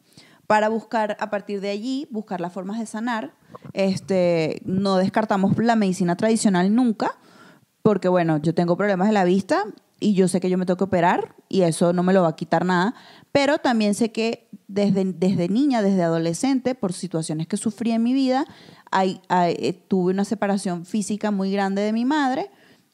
[0.47, 3.33] Para buscar, a partir de allí, buscar las formas de sanar.
[3.71, 7.17] Este, no descartamos la medicina tradicional nunca,
[7.83, 9.63] porque bueno, yo tengo problemas de la vista
[9.99, 12.29] y yo sé que yo me tengo que operar y eso no me lo va
[12.29, 12.93] a quitar nada,
[13.31, 18.13] pero también sé que desde, desde niña, desde adolescente, por situaciones que sufrí en mi
[18.13, 18.45] vida,
[18.91, 22.49] hay- hay- eh, tuve una separación física muy grande de mi madre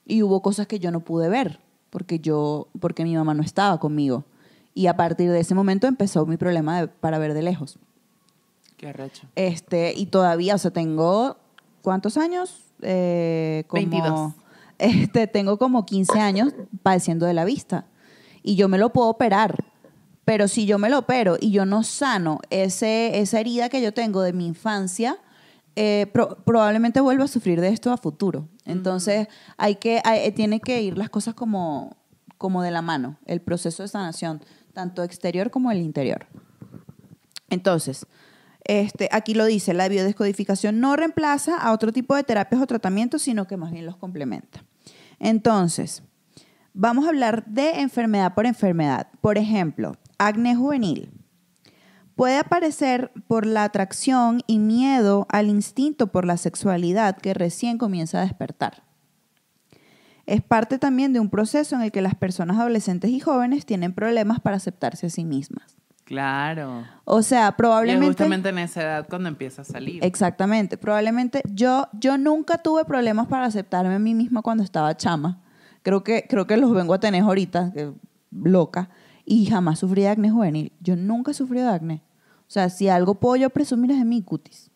[0.05, 3.79] y hubo cosas que yo no pude ver porque yo porque mi mamá no estaba
[3.79, 4.25] conmigo
[4.73, 7.77] y a partir de ese momento empezó mi problema de- para ver de lejos
[8.77, 9.27] Qué arrecho.
[9.35, 11.37] este y todavía o sea tengo
[11.81, 14.33] cuántos años Eh, como 22.
[14.79, 17.85] Este tengo como 15 años padeciendo de la vista
[18.43, 19.63] y yo me lo puedo operar
[20.25, 23.93] pero si yo me lo opero y yo no sano ese, esa herida que yo
[23.93, 25.17] tengo de mi infancia,
[25.75, 28.47] eh, pro- probablemente vuelva a sufrir de esto a futuro.
[28.65, 31.95] Entonces, hay que, hay- eh, tiene que ir las cosas como,
[32.39, 34.41] como de la mano, el proceso de sanación,
[34.73, 36.25] tanto exterior como el interior.
[37.49, 38.07] Entonces,
[38.65, 43.21] este, aquí lo dice, la biodescodificación no reemplaza a otro tipo de terapias o tratamientos,
[43.21, 44.65] sino que más bien los complementa.
[45.19, 46.03] Entonces,
[46.73, 49.07] vamos a hablar de enfermedad por enfermedad.
[49.21, 51.11] Por ejemplo, acné juvenil.
[52.15, 58.19] Puede aparecer por la atracción y miedo al instinto por la sexualidad que recién comienza
[58.19, 58.83] a despertar.
[60.25, 63.93] Es parte también de un proceso en el que las personas adolescentes y jóvenes tienen
[63.93, 65.74] problemas para aceptarse a sí mismas.
[66.05, 66.85] Claro.
[67.03, 68.05] O sea, Y es probablemente...
[68.07, 70.03] justamente en esa edad cuando empieza a salir.
[70.05, 70.77] Exactamente.
[70.77, 75.41] Probablemente yo, yo nunca tuve problemas para aceptarme a mí misma cuando estaba chama.
[75.81, 77.91] Creo que, creo que los vengo a tener ahorita, que-
[78.31, 78.89] loca.
[79.25, 80.71] Y jamás sufrí de acné juvenil.
[80.79, 82.03] Yo nunca he sufrido de acné.
[82.41, 84.69] O sea, si algo puedo yo presumir es de mi cutis.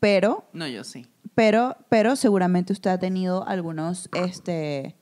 [0.00, 1.06] Pero, No, yo sí.
[1.34, 4.96] pero, pero seguramente usted ha tenido algunos este,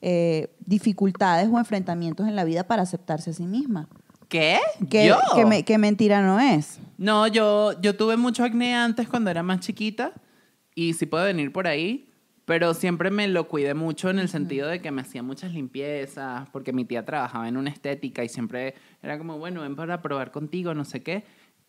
[0.00, 3.88] eh, dificultades o enfrentamientos en la vida para aceptarse a sí misma.
[4.30, 4.58] ¿Qué?
[4.88, 5.18] Que, ¿Yo?
[5.34, 6.78] que, me- que mentira no es.
[6.96, 10.12] No, yo, yo tuve mucho acné antes cuando era más chiquita
[10.74, 12.08] y sí puede venir por ahí,
[12.44, 16.48] pero siempre me lo cuidé mucho en el sentido de que me hacía muchas limpiezas,
[16.50, 20.30] porque mi tía trabajaba en una estética y siempre era como, bueno, ven para probar
[20.30, 21.24] contigo, no sé qué.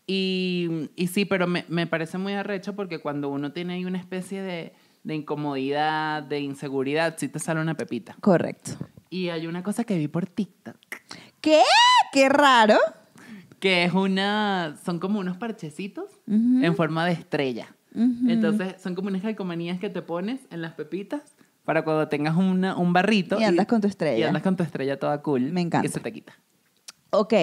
[0.08, 4.00] Y, y sí, pero me, me parece muy arrecho porque cuando uno tiene ahí una
[4.00, 8.16] especie de, de incomodidad, de inseguridad, sí te sale una pepita.
[8.22, 8.72] Correcto.
[9.10, 10.76] Y hay una cosa que vi por TikTok,
[11.42, 11.62] ¿Qué?
[12.14, 12.78] Qué raro.
[13.60, 17.76] que es una, son como unos parchecitos en forma de estrella.
[17.94, 21.22] Entonces, son como unas calcomanías que te pones en las pepitas
[21.64, 23.40] para cuando tengas una- un barrito.
[23.40, 24.18] Y andas con tu estrella.
[24.18, 25.52] Y andas con tu estrella toda cool.
[25.52, 25.86] Me encanta.
[25.88, 26.34] Y se te quita.
[27.12, 27.34] Ok,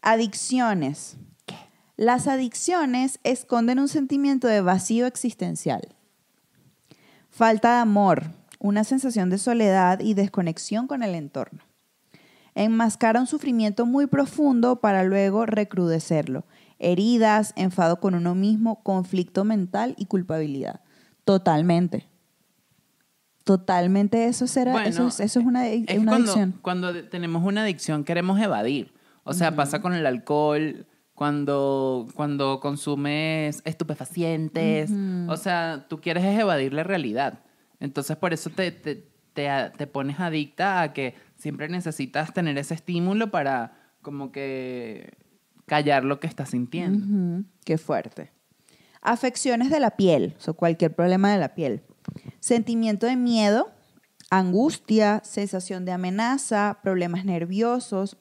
[0.00, 1.16] adicciones.
[1.96, 5.82] Las adicciones esconden un sentimiento de vacío existencial.
[7.28, 8.24] Falta de amor,
[8.58, 11.60] una sensación de soledad y desconexión con el entorno.
[12.54, 16.44] Enmascara un sufrimiento muy profundo para luego recrudecerlo.
[16.78, 20.80] Heridas, enfado con uno mismo, conflicto mental y culpabilidad.
[21.24, 22.08] Totalmente.
[23.44, 26.58] Totalmente eso será, Bueno, eso, es, eso es una, Es una cuando, adicción.
[26.62, 28.92] cuando tenemos una adicción queremos evadir.
[29.24, 34.90] O sea, pasa con el alcohol, cuando, cuando consumes estupefacientes.
[35.28, 37.40] O sea, tú quieres es evadir la realidad.
[37.80, 42.74] Entonces, por eso te, te, te, te pones adicta a que siempre necesitas tener ese
[42.74, 45.10] estímulo para como que
[45.66, 47.44] callar lo que estás sintiendo.
[47.64, 48.30] Qué fuerte.
[49.00, 51.82] Afecciones de la piel, o sea, cualquier problema de la piel.
[52.38, 53.72] sentimiento de miedo,
[54.30, 58.16] angustia, sensación de amenaza, problemas nerviosos.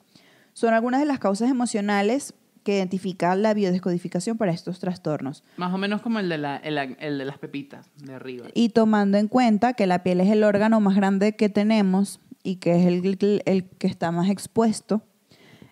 [0.54, 5.44] Son algunas de las causas emocionales que identifica la biodescodificación para estos trastornos.
[5.58, 8.48] Más o menos como el de, la, el, el de las pepitas de arriba.
[8.56, 12.58] Y tomando en cuenta que la piel es el órgano más grande que tenemos y
[12.58, 15.02] que es el, el que está más expuesto,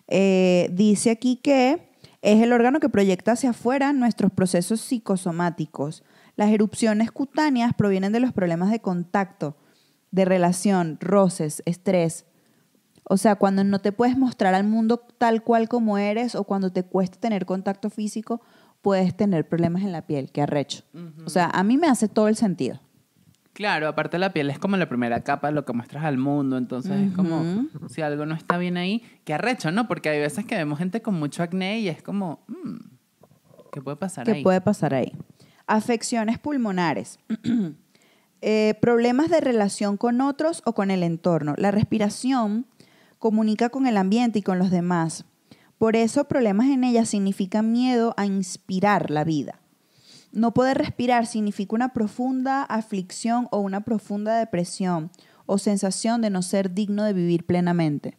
[0.08, 1.90] eh, dice aquí que
[2.22, 6.02] es el órgano que proyecta hacia afuera nuestros procesos psicosomáticos.
[6.36, 9.56] Las erupciones cutáneas provienen de los problemas de contacto,
[10.10, 12.26] de relación, roces, estrés.
[13.04, 16.72] O sea, cuando no te puedes mostrar al mundo tal cual como eres o cuando
[16.72, 18.40] te cuesta tener contacto físico,
[18.82, 20.84] puedes tener problemas en la piel, que arrecho.
[21.24, 22.80] O sea, a mí me hace todo el sentido.
[23.60, 26.56] Claro, aparte la piel es como la primera capa de lo que muestras al mundo,
[26.56, 29.86] entonces es como si algo no está bien ahí, que arrecho, ¿no?
[29.86, 32.76] Porque hay veces que vemos gente con mucho acné y es como, mm,
[33.70, 34.42] ¿qué puede pasar ¿Qué ahí?
[34.42, 35.12] puede pasar ahí?
[35.66, 37.18] Afecciones pulmonares.
[38.42, 41.52] Eh, problemas de relación con otros o con el entorno.
[41.58, 42.64] La respiración
[43.18, 45.26] comunica con el ambiente y con los demás.
[45.76, 49.59] Por eso problemas en ella significan miedo a inspirar la vida.
[50.32, 55.10] No poder respirar significa una profunda aflicción o una profunda depresión
[55.46, 58.16] o sensación de no ser digno de vivir plenamente.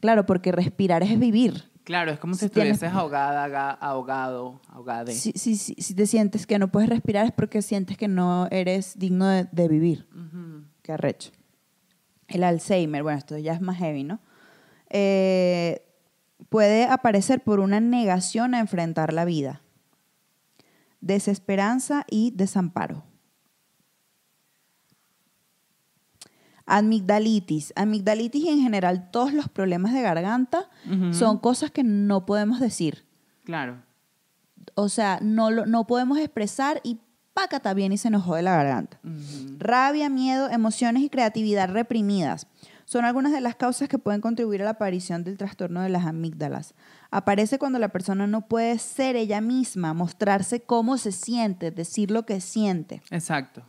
[0.00, 1.64] Claro, porque respirar es vivir.
[1.84, 5.12] Claro, es como si Si tienes- estuvieses ahogada, aga- ahogado, ahogade.
[5.12, 8.46] Si, si, si, si te sientes que no puedes respirar es porque sientes que no
[8.52, 10.06] eres digno de, de vivir.
[10.82, 11.32] Qué arrecho.
[12.28, 14.20] El Alzheimer, bueno, esto ya es más heavy, ¿no?
[14.90, 15.82] Eh,
[16.48, 19.61] puede aparecer por una negación a enfrentar la vida,
[21.02, 23.04] desesperanza y desamparo.
[26.64, 27.74] Amigdalitis.
[27.76, 30.70] Amigdalitis y en general todos los problemas de garganta
[31.10, 33.04] son cosas que no podemos decir.
[33.44, 33.82] Claro.
[34.74, 37.00] O sea, no, no podemos expresar y
[37.34, 39.00] pácata bien y se nos jode la garganta.
[39.58, 42.46] Rabia, miedo, emociones y creatividad reprimidas
[42.84, 46.06] son algunas de las causas que pueden contribuir a la aparición del trastorno de las
[46.06, 46.74] amígdalas.
[47.10, 52.24] Aparece cuando la persona no puede ser ella misma, mostrarse cómo se siente, decir lo
[52.24, 53.02] que siente.
[53.10, 53.62] Exacto.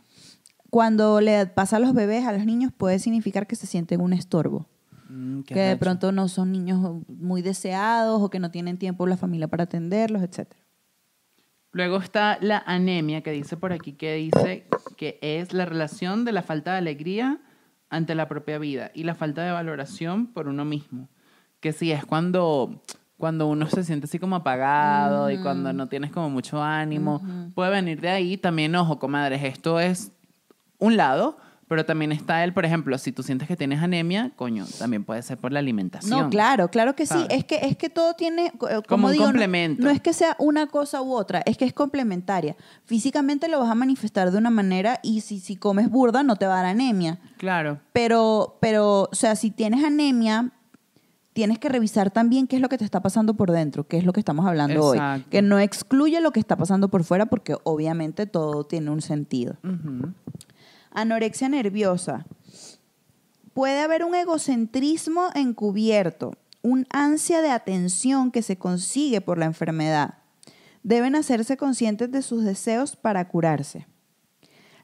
[0.70, 4.12] Cuando le pasa a los bebés, a los niños, puede significar que se sienten un
[4.12, 4.66] estorbo,
[5.14, 9.16] Mm, que de pronto no son niños muy deseados o que no tienen tiempo la
[9.16, 10.48] familia para atenderlos, etc.
[11.72, 16.32] Luego está la anemia, que dice por aquí, que dice que es la relación de
[16.32, 17.40] la falta de alegría
[17.90, 21.08] ante la propia vida y la falta de valoración por uno mismo.
[21.60, 22.82] Que sí, es cuando,
[23.16, 27.22] cuando uno se siente así como apagado y cuando no tienes como mucho ánimo.
[27.54, 30.12] Puede venir de ahí también, ojo, comadres, esto es
[30.78, 34.66] un lado, pero también está el, por ejemplo, si tú sientes que tienes anemia, coño,
[34.78, 36.18] también puede ser por la alimentación.
[36.18, 37.14] No, claro, claro que sí.
[37.14, 37.28] ¿sabes?
[37.30, 39.82] Es que, es que todo tiene, eh, como, Como un digo, complemento.
[39.82, 42.56] No, es que sea una cosa u otra, es que es complementaria.
[42.84, 46.46] Físicamente lo vas a manifestar de una manera y si, si comes burda no te
[46.46, 47.18] va a dar anemia.
[47.38, 47.80] Claro.
[47.92, 50.52] Pero, pero, o sea, si tienes anemia,
[51.32, 54.04] tienes que revisar también qué es lo que te está pasando por dentro, qué es
[54.04, 54.98] lo que estamos hablando hoy.
[54.98, 55.30] Exacto.
[55.30, 59.56] Que no excluye lo que está pasando por fuera porque obviamente todo tiene un sentido.
[59.64, 60.12] Ujú.
[60.94, 62.24] Anorexia nerviosa.
[63.52, 70.18] Puede haber un egocentrismo encubierto, un ansia de atención que se consigue por la enfermedad.
[70.84, 73.86] Deben hacerse conscientes de sus deseos para curarse.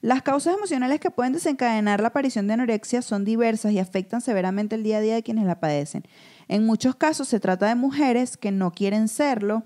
[0.02, 4.74] Las causas emocionales que pueden desencadenar la aparición de anorexia son diversas y afectan severamente
[4.74, 6.04] el día a día de quienes la padecen.
[6.48, 9.62] En muchos casos se trata de mujeres que no quieren serlo,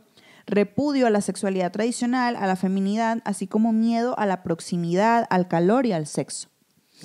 [0.46, 5.48] repudio a la sexualidad tradicional, a la feminidad, así como miedo a la proximidad, al
[5.48, 6.48] calor y al sexo.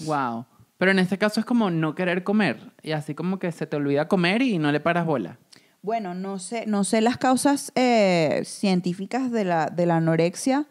[0.06, 0.46] Wow.
[0.78, 2.72] Pero en este caso es como no querer comer.
[2.82, 5.38] Y así como que se te olvida comer y no le paras bola.
[5.82, 10.66] Bueno, no sé, no sé las causas eh, científicas de la, de la anorexia.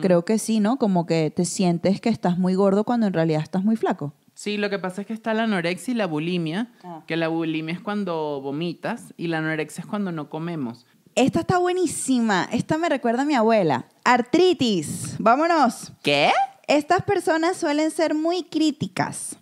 [0.00, 0.76] Creo que sí, ¿no?
[0.76, 4.12] Como que te sientes que estás muy gordo cuando en realidad estás muy flaco.
[4.34, 6.72] Sí, lo que pasa es que está la anorexia y la bulimia.
[6.82, 7.02] Ah.
[7.06, 10.86] Que la bulimia es cuando vomitas y la anorexia es cuando no comemos.
[11.16, 12.48] Esta está buenísima.
[12.50, 13.86] Esta me recuerda a mi abuela.
[14.02, 15.14] Artritis.
[15.18, 15.92] Vámonos.
[16.02, 16.32] ¿Qué?
[16.66, 19.36] Estas personas suelen ser muy críticas,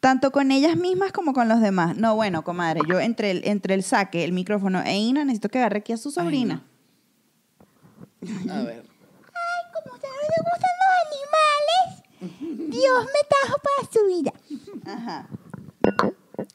[0.00, 1.96] tanto con ellas mismas como con los demás.
[1.96, 5.58] No, bueno, comadre, yo entre el, entre el saque, el micrófono e Ina, necesito que
[5.58, 6.62] agarre aquí a su sobrina.
[8.50, 8.84] A ver.
[9.34, 10.92] Ay, como les gustan los
[12.20, 14.32] animales, Dios me trajo para su vida.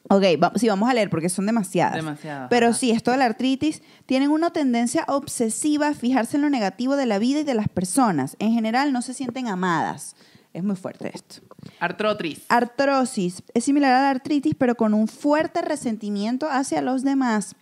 [0.08, 1.94] Ok, va- sí, vamos a leer porque son demasiadas.
[1.94, 2.76] Demasiadas, Pero ajá.
[2.78, 7.06] sí, esto de la artritis, tienen una tendencia obsesiva a fijarse en lo negativo de
[7.06, 8.36] la vida y de las personas.
[8.38, 10.14] En general, no se sienten amadas.
[10.52, 11.36] Es muy fuerte esto.
[11.80, 12.42] Artrotis.
[12.48, 17.56] Artrosis es similar a la artritis, pero con un fuerte resentimiento hacia los demás.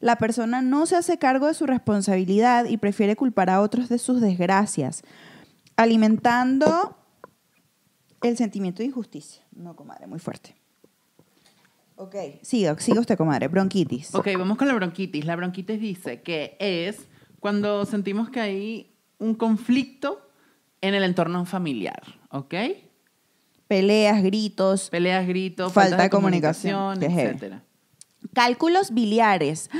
[0.00, 3.98] La persona no se hace cargo de su responsabilidad y prefiere culpar a otros de
[3.98, 5.02] sus desgracias,
[5.76, 6.96] alimentando
[8.22, 9.44] El sentimiento de injusticia.
[9.52, 10.56] No, comadre, muy fuerte.
[11.96, 13.48] Ok, siga, siga usted, comadre.
[13.48, 14.14] Bronquitis.
[14.14, 15.24] Ok, vamos con la bronquitis.
[15.24, 17.06] La bronquitis dice que es
[17.40, 20.28] cuando sentimos que hay un conflicto
[20.80, 22.54] en el entorno familiar, ¿ok?
[23.68, 27.62] Peleas, gritos, Peleas, gritos, Falta falta, de de comunicación, comunicación, etcétera.
[28.34, 29.70] cálculos biliares.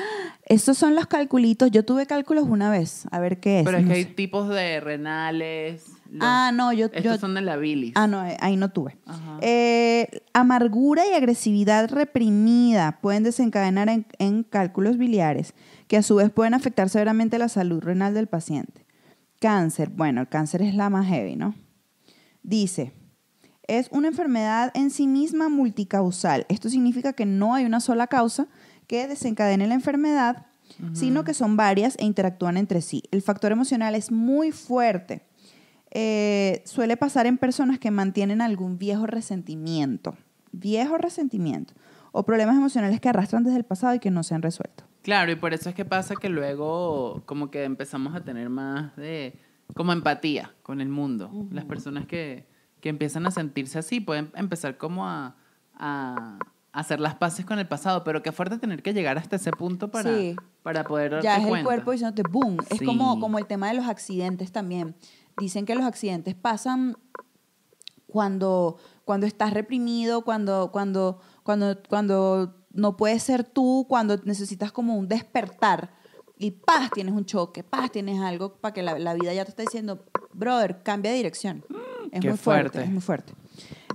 [0.47, 1.71] Estos son los calculitos.
[1.71, 3.05] Yo tuve cálculos una vez.
[3.11, 3.65] A ver qué es.
[3.65, 5.85] Pero es no que hay tipos de renales.
[6.13, 7.93] Los- Ah, no, yo, Estos yo son de la bilis.
[7.97, 8.97] Ah, no, eh, ahí no tuve.
[9.07, 9.39] Ajá.
[9.41, 15.55] Eh, amargura y agresividad reprimida pueden desencadenar en, en cálculos biliares,
[15.89, 18.85] que a su vez pueden afectar severamente la salud renal del paciente.
[19.41, 21.55] Cáncer, bueno, el cáncer es la más heavy, ¿no?
[22.43, 22.93] Dice,
[23.67, 26.47] es una enfermedad en sí misma multicausal.
[26.49, 28.49] Esto significa que no hay una sola causa
[28.87, 30.47] que desencadene la enfermedad,
[30.95, 33.03] sino que son varias e interactúan entre sí.
[33.11, 35.23] El factor emocional es muy fuerte
[35.95, 40.17] eh, suele pasar en personas que mantienen algún viejo resentimiento,
[40.53, 41.75] viejo resentimiento,
[42.13, 44.85] o problemas emocionales que arrastran desde el pasado y que no se han resuelto.
[45.03, 48.95] Claro, y por eso es que pasa que luego como que empezamos a tener más
[48.97, 49.39] de
[49.75, 51.31] como empatía con el mundo.
[51.51, 52.47] Las personas que,
[52.81, 55.37] que empiezan a sentirse así pueden empezar como a,
[55.75, 56.39] a
[56.73, 59.91] hacer las paces con el pasado, pero qué fuerte tener que llegar hasta ese punto
[59.91, 60.37] para, Sí.
[60.63, 61.65] para poder darte Ya es el cuenta.
[61.65, 62.59] cuerpo diciéndote boom.
[62.71, 62.85] Es Sí.
[62.85, 64.95] como, como el tema de los accidentes también.
[65.39, 66.97] Dicen que los accidentes pasan
[68.07, 74.97] cuando, cuando estás reprimido, cuando, cuando, cuando, cuando no puedes ser tú, cuando necesitas como
[74.97, 75.95] un despertar.
[76.39, 79.51] Y paz, tienes un choque, paz, tienes algo para que la, la vida ya te
[79.51, 81.65] está diciendo, brother, cambia de dirección.
[82.11, 82.83] Es Qué muy fuerte, fuerte.
[82.83, 83.33] es muy fuerte.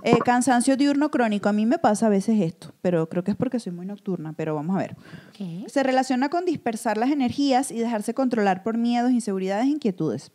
[0.02, 1.48] Eh, cansancio diurno crónico.
[1.48, 4.32] A mí me pasa a veces esto, pero creo que es porque soy muy nocturna,
[4.32, 4.96] pero vamos a ver.
[5.34, 5.64] ¿Qué?
[5.68, 10.32] Se relaciona con dispersar las energías y dejarse controlar por miedos, inseguridades e inquietudes.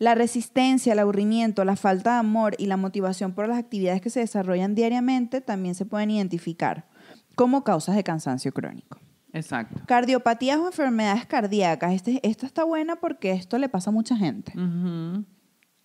[0.00, 4.08] La resistencia, el aburrimiento, la falta de amor y la motivación por las actividades que
[4.08, 6.88] se desarrollan diariamente también se pueden identificar
[7.34, 8.98] como causas de cansancio crónico.
[9.34, 9.78] Exacto.
[9.86, 11.92] Cardiopatías o enfermedades cardíacas.
[11.92, 14.54] Este, esta está buena porque esto le pasa a mucha gente.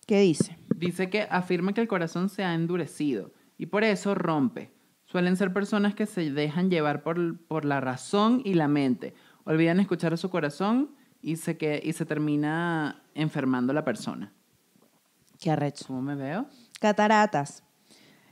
[0.06, 0.56] ¿Qué dice?
[0.74, 4.72] Dice que afirma que el corazón se ha endurecido y por eso rompe.
[5.04, 9.12] Suelen ser personas que se dejan llevar por, por la razón y la mente.
[9.44, 14.32] Olvidan escuchar a su corazón y se, que, y se termina enfermando la persona.
[15.40, 15.84] ¿Qué arrecho?
[15.88, 16.46] ¿Cómo me veo?
[16.80, 17.62] Cataratas.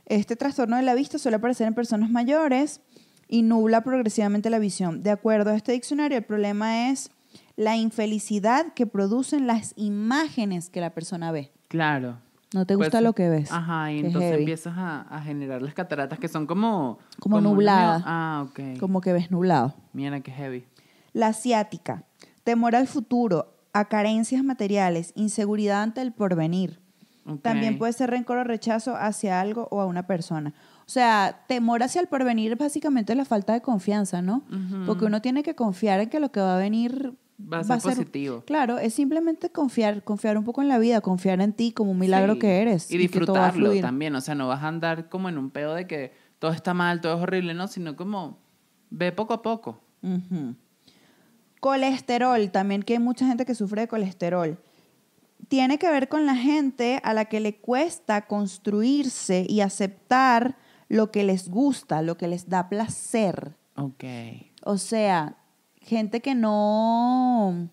[0.05, 2.81] Este trastorno de la vista suele aparecer en personas mayores
[3.27, 5.01] y nubla progresivamente la visión.
[5.03, 7.11] De acuerdo a este diccionario, el problema es
[7.55, 11.51] la infelicidad que producen las imágenes que la persona ve.
[11.67, 12.17] Claro.
[12.53, 13.51] ¿No te gusta Pues, lo que ves?
[13.51, 14.43] Ajá, y entonces heavy.
[14.43, 16.99] empiezas a, a generar las cataratas que son como...
[17.19, 18.03] Como nubladas.
[18.05, 18.79] Ah, ok.
[18.79, 19.73] Como que ves nublado.
[19.91, 20.65] Mira qué heavy.
[21.13, 22.03] La asiática.
[22.45, 26.79] Temor al futuro, a carencias materiales, inseguridad ante el porvenir.
[27.41, 30.53] También puede ser rencor o rechazo hacia algo o a una persona.
[30.81, 34.43] O sea, temor hacia el porvenir es básicamente la falta de confianza, ¿no?
[34.85, 37.15] Porque uno tiene que confiar en que lo que va a venir
[37.51, 38.43] Va a ser positivo.
[38.45, 41.99] Claro, es simplemente confiar, confiar un poco en la vida, confiar en ti como un
[41.99, 42.39] milagro Sí.
[42.39, 42.89] que eres.
[42.91, 44.15] Y va disfrutarlo también.
[44.15, 47.01] O sea, no vas a andar como en un pedo de que todo está mal,
[47.01, 48.37] todo es horrible, no, sino como
[48.89, 49.81] ve poco a poco.
[50.01, 50.55] Ujú.
[51.65, 54.59] Colesterol, también que hay mucha gente que sufre de colesterol.
[55.47, 60.57] Tiene que ver con la gente a la que le cuesta construirse y aceptar
[60.89, 63.55] lo que les gusta, lo que les da placer.
[63.77, 64.03] Ok.
[64.63, 65.37] O sea,
[65.81, 67.67] gente que no...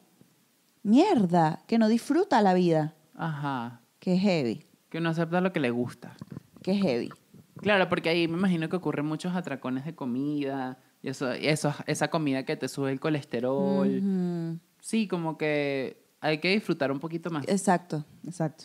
[0.82, 2.94] Mierda, que no disfruta la vida.
[3.14, 3.82] Ajá.
[3.98, 6.16] Que heavy, Que uno acepta lo que le gusta.
[6.62, 7.10] que heavy.
[7.56, 11.74] Claro, porque ahí me imagino que ocurren muchos atracones de comida, y eso, y eso,
[11.86, 14.58] esa comida que te sube el colesterol.
[14.80, 17.46] Sí, como que hay que disfrutar un poquito más.
[17.48, 18.64] Exacto, exacto.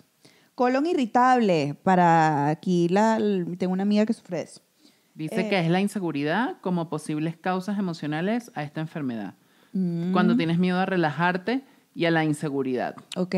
[0.55, 3.19] Colon irritable, para aquí la,
[3.57, 4.61] tengo una amiga que sufre eso.
[5.13, 5.49] Dice Eh.
[5.49, 9.35] que es la inseguridad como posibles causas emocionales a esta enfermedad.
[9.73, 12.95] Mm, Cuando tienes miedo a relajarte y a la inseguridad.
[13.15, 13.35] Ok,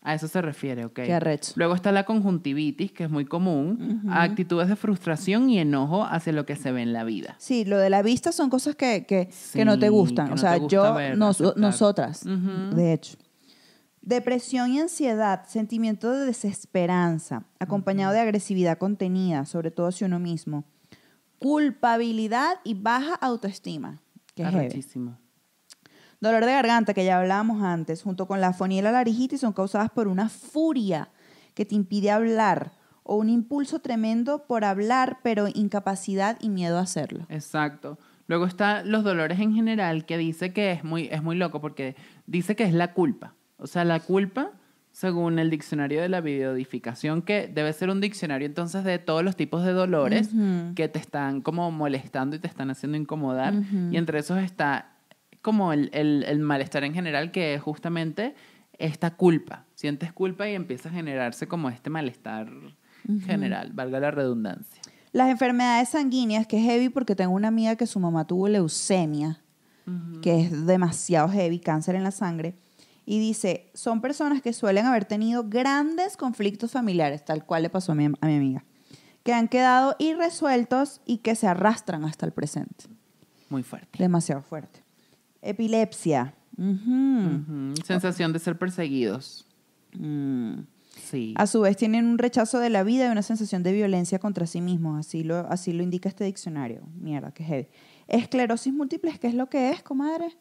[0.00, 0.92] A eso se refiere, ¿ok?
[0.94, 1.52] Qué arrecho.
[1.56, 6.32] Luego está la conjuntivitis, que es muy común, a actitudes de frustración y enojo hacia
[6.32, 7.34] lo que se ve en la vida.
[7.38, 10.32] sí, lo de la vista son cosas que, que, Sí, que no te gustan.
[10.32, 13.16] o sea, gusta yo, ver, nos- nosotras, de hecho.
[14.00, 20.64] Depresión y ansiedad, sentimiento de desesperanza, acompañado de agresividad contenida, sobre todo hacia uno mismo.
[21.40, 24.00] Culpabilidad y baja autoestima.
[24.34, 24.82] Que heavy.
[26.20, 29.52] Dolor de garganta, que ya hablábamos antes, junto con la afonía y la laringitis, son
[29.52, 31.10] causadas por una furia
[31.54, 36.82] que te impide hablar o un impulso tremendo por hablar, pero incapacidad y miedo a
[36.82, 37.24] hacerlo.
[37.28, 37.98] Exacto.
[38.26, 41.96] Luego está los dolores en general, que dice que es muy, es muy loco porque
[42.26, 43.34] dice que es la culpa.
[43.56, 44.52] O sea, la culpa
[44.98, 49.36] según el diccionario de la biododificación, que debe ser un diccionario entonces de todos los
[49.36, 50.30] tipos de dolores
[50.74, 53.54] que te están como molestando y te están haciendo incomodar.
[53.92, 54.97] Y entre esos está
[55.48, 58.34] como el, el- el malestar en general, que es justamente
[58.78, 59.64] esta culpa.
[59.74, 62.50] Sientes culpa y empieza a generarse como este malestar
[63.24, 64.82] general, valga la redundancia.
[65.12, 69.40] Las enfermedades sanguíneas, que es heavy porque tengo una amiga que su mamá tuvo leucemia,
[70.20, 72.54] que es demasiado heavy, cáncer en la sangre.
[73.06, 77.92] Y dice, son personas que suelen haber tenido grandes conflictos familiares, tal cual le pasó
[77.92, 78.64] a mi, a mi amiga,
[79.22, 82.84] que han quedado irresueltos y que se arrastran hasta el presente.
[83.48, 83.88] Muy fuerte.
[83.98, 84.82] Demasiado fuerte.
[85.42, 86.34] Epilepsia.
[87.84, 89.46] Sensación de ser perseguidos.
[89.94, 90.60] Mm.
[91.10, 91.32] Sí.
[91.36, 94.46] A su vez tienen un rechazo de la vida y una sensación de violencia contra
[94.46, 96.82] sí mismos, así lo, así lo indica este diccionario.
[97.00, 97.68] Mierda, qué heavy.
[98.08, 100.36] Esclerosis múltiple, ¿qué es lo que es, comadre?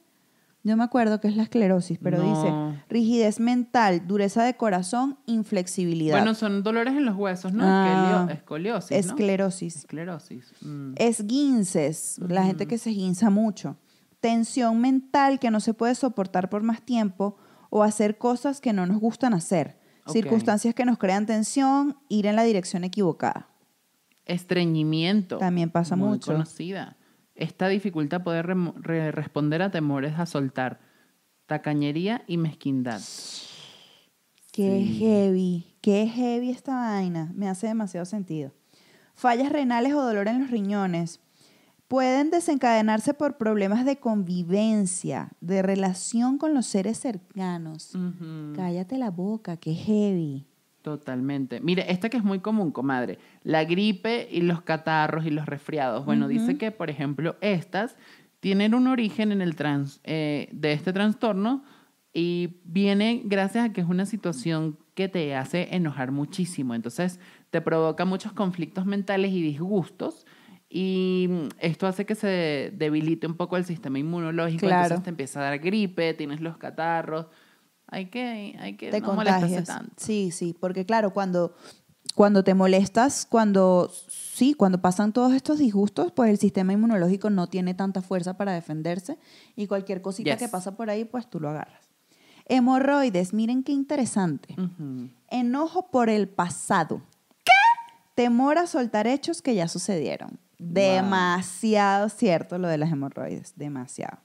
[0.63, 2.29] Yo me acuerdo que es la esclerosis, pero No.
[2.73, 6.17] dice rigidez mental, dureza de corazón, inflexibilidad.
[6.17, 7.63] Bueno, son dolores en los huesos, ¿no?
[7.65, 8.27] Ah.
[8.31, 8.97] Escoliosis, ¿no?
[8.97, 9.75] Esclerosis.
[9.77, 10.51] Esclerosis.
[10.61, 10.93] mm.
[10.97, 13.77] Esguinces, la gente que se esguinza mucho.
[14.27, 17.37] Tensión mental que no se puede soportar por más tiempo
[17.69, 19.79] o hacer cosas que no nos gustan hacer.
[20.07, 23.49] Circunstancias que nos crean tensión, ir en la dirección equivocada.
[24.25, 25.37] Estreñimiento.
[25.37, 26.31] También pasa muy mucho.
[26.31, 26.97] conocida.
[27.35, 30.79] Esta dificultad re- responder a temores a soltar.
[31.45, 32.99] Tacañería y mezquindad.
[34.51, 34.97] Qué Sí.
[34.99, 37.31] heavy, qué heavy esta vaina.
[37.35, 38.51] Me hace demasiado sentido.
[39.13, 41.19] Fallas renales o dolor en los riñones
[41.87, 47.93] pueden desencadenarse por problemas de convivencia, de relación con los seres cercanos.
[48.55, 50.45] Cállate la boca, qué heavy.
[50.81, 51.59] Totalmente.
[51.59, 53.19] Mire, esta que es muy común, comadre.
[53.43, 56.05] La gripe y los catarros y los resfriados.
[56.05, 57.97] Bueno, dice que, por ejemplo, estas
[58.39, 61.63] tienen un origen en el trans, eh, de este trastorno
[62.13, 66.73] y viene gracias a que es una situación que te hace enojar muchísimo.
[66.73, 67.19] Entonces,
[67.49, 70.25] te provoca muchos conflictos mentales y disgustos.
[70.69, 74.65] Y mm, esto hace que se debilite un poco el sistema inmunológico.
[74.67, 74.83] Claro.
[74.83, 77.27] Entonces te empieza a dar gripe, tienes los catarros.
[77.87, 79.67] Hay que, hay que te no molestarse contagias.
[79.67, 79.93] tanto.
[79.97, 81.55] Sí, sí, porque claro, cuando,
[82.15, 87.47] cuando te molestas, cuando sí, cuando pasan todos estos disgustos, pues el sistema inmunológico no
[87.47, 89.17] tiene tanta fuerza para defenderse
[89.55, 90.39] y cualquier cosita Yes.
[90.39, 91.87] que pasa por ahí, pues tú lo agarras.
[92.49, 94.53] Hemorroides, miren qué interesante.
[95.29, 97.01] Enojo por el pasado.
[97.45, 97.51] ¿Qué?
[98.15, 100.39] Temor a soltar hechos que ya sucedieron.
[100.59, 104.19] Demasiado cierto lo de las hemorroides, demasiado.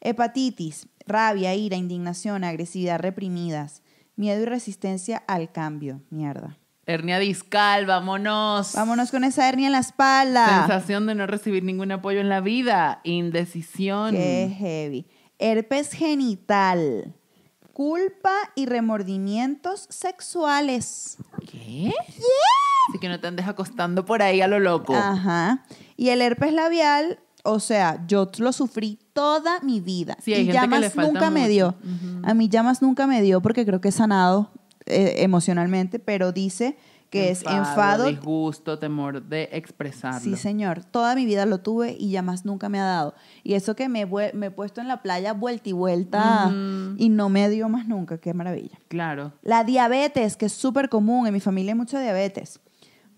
[0.00, 3.82] Hepatitis, rabia, ira, indignación, agresividad reprimidas,
[4.16, 6.02] miedo y resistencia al cambio.
[6.10, 6.58] Mierda.
[6.86, 8.72] Hernia discal, vámonos.
[8.74, 10.60] Vámonos con esa hernia en la espalda.
[10.60, 13.00] Sensación de no recibir ningún apoyo en la vida.
[13.04, 14.14] Indecisión.
[14.14, 15.06] Qué heavy.
[15.38, 17.14] Herpes genital.
[17.78, 21.16] Culpa y remordimientos sexuales.
[21.48, 21.92] ¿Qué?
[22.88, 24.96] Así que no te andes acostando por ahí a lo loco.
[24.96, 25.64] Ajá.
[25.96, 30.16] Y el herpes labial, o sea, yo lo sufrí toda mi vida.
[30.20, 31.76] Sí, hay y gente ya que más le falta nunca me dio.
[32.24, 34.50] A mí ya más nunca me dio porque creo que he sanado
[34.86, 36.76] eh, emocionalmente, pero dice
[37.10, 38.06] que es enfado.
[38.06, 40.20] Disgusto, temor de expresarlo.
[40.20, 40.84] Sí, señor.
[40.84, 43.14] Toda mi vida lo tuve y ya más nunca me ha dado.
[43.42, 46.50] Y eso que me, me he puesto en la playa vuelta y vuelta
[46.96, 48.18] y no me dio más nunca.
[48.18, 48.78] Qué maravilla.
[48.88, 49.32] Claro.
[49.42, 52.60] La diabetes, que es súper común, en mi familia hay mucha diabetes.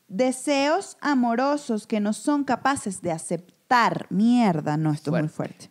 [0.09, 4.07] Deseos amorosos que no son capaces de aceptar.
[4.11, 5.71] Mierda, no, esto es muy fuerte.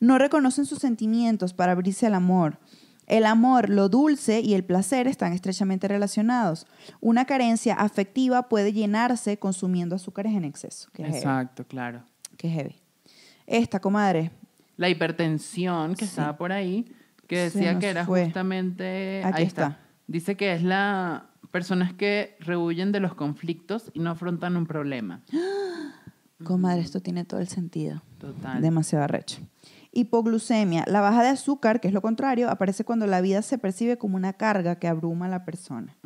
[0.00, 2.58] No reconocen sus sentimientos para abrirse al amor.
[3.06, 6.66] El amor, lo dulce y el placer están estrechamente relacionados.
[7.00, 10.88] Una carencia afectiva puede llenarse consumiendo azúcares en exceso.
[10.94, 11.16] Heavy.
[11.16, 12.02] Exacto, claro.
[12.36, 12.76] Qué heavy.
[13.46, 14.32] Esta, comadre.
[14.76, 16.92] La hipertensión que estaba por ahí,
[17.26, 18.24] que decía que era fue.
[18.24, 19.22] justamente.
[19.24, 19.66] Aquí ahí está.
[19.66, 19.78] está.
[20.08, 25.22] Dice que es la personas que rehuyen de los conflictos y no afrontan un problema.
[26.44, 28.02] Comadre, esto tiene todo el sentido.
[28.18, 28.60] Total.
[28.60, 29.38] Demasiado arrecho.
[29.96, 30.84] Hipoglucemia.
[30.86, 34.16] La baja de azúcar, que es lo contrario, aparece cuando la vida se percibe como
[34.16, 35.96] una carga que abruma a la persona.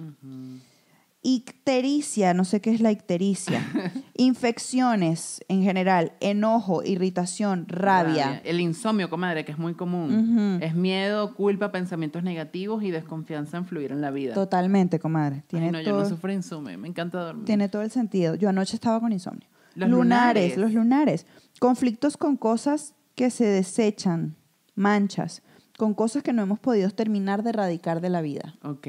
[1.23, 3.63] Ictericia, no sé qué es la ictericia.
[4.17, 8.41] Infecciones en general, enojo, irritación, rabia.
[8.45, 10.61] El insomnio, comadre, que es muy común.
[10.63, 14.33] Es miedo, culpa, pensamientos negativos y desconfianza en fluir en la vida.
[14.33, 15.37] Totalmente, comadre.
[15.37, 17.45] Ay, Tiene, no, yo todo, no sufro insomnio, me encanta dormir.
[17.45, 18.35] tiene todo el sentido.
[18.37, 19.49] Yo anoche estaba con insomnio.
[19.75, 20.59] Los lunares, lunares.
[20.59, 21.27] los lunares.
[21.59, 24.35] Conflictos con cosas que se desechan,
[24.75, 25.43] manchas,
[25.77, 28.57] con cosas que no hemos podido terminar de erradicar de la vida.
[28.63, 28.87] Ok.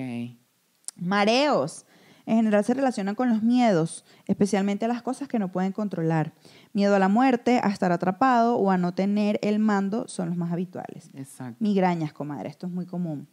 [0.95, 1.85] Mareos.
[2.25, 6.31] En general se relacionan con los miedos, especialmente a las cosas que no pueden controlar.
[6.71, 10.37] Miedo a la muerte, a estar atrapado o a no tener el mando son los
[10.37, 11.09] más habituales.
[11.13, 11.57] Exacto.
[11.59, 13.27] Migrañas, comadre, esto es muy común.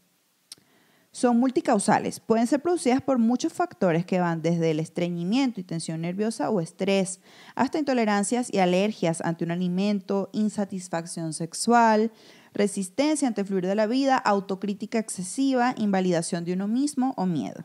[1.18, 6.02] Son multicausales, pueden ser producidas por muchos factores que van desde el estreñimiento y tensión
[6.02, 7.20] nerviosa o estrés,
[7.56, 12.12] hasta intolerancias y alergias ante un alimento, insatisfacción sexual,
[12.54, 17.64] resistencia ante el fluir de la vida, autocrítica excesiva, invalidación de uno mismo o miedo.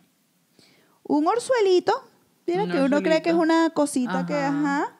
[1.04, 1.94] Un orzuelito,
[2.48, 4.98] mira Un que uno cree que es una cosita que, ajá.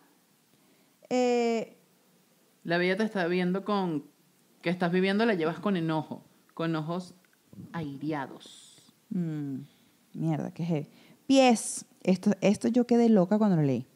[1.10, 1.76] Eh,
[2.64, 4.06] La vida te está viendo con...
[4.62, 6.24] Que estás viviendo la llevas con enojo,
[6.54, 7.16] con ojos
[7.72, 8.94] aireados.
[9.10, 9.62] Mm,
[10.14, 10.88] mierda, qué heavy.
[11.28, 11.86] Pies.
[12.04, 13.88] Esto, esto yo quedé loca cuando lo leí.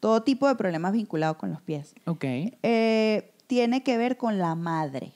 [0.00, 1.94] Todo tipo de problemas vinculados con los pies.
[2.04, 2.24] Ok.
[2.24, 5.12] Eh, tiene que ver con la madre.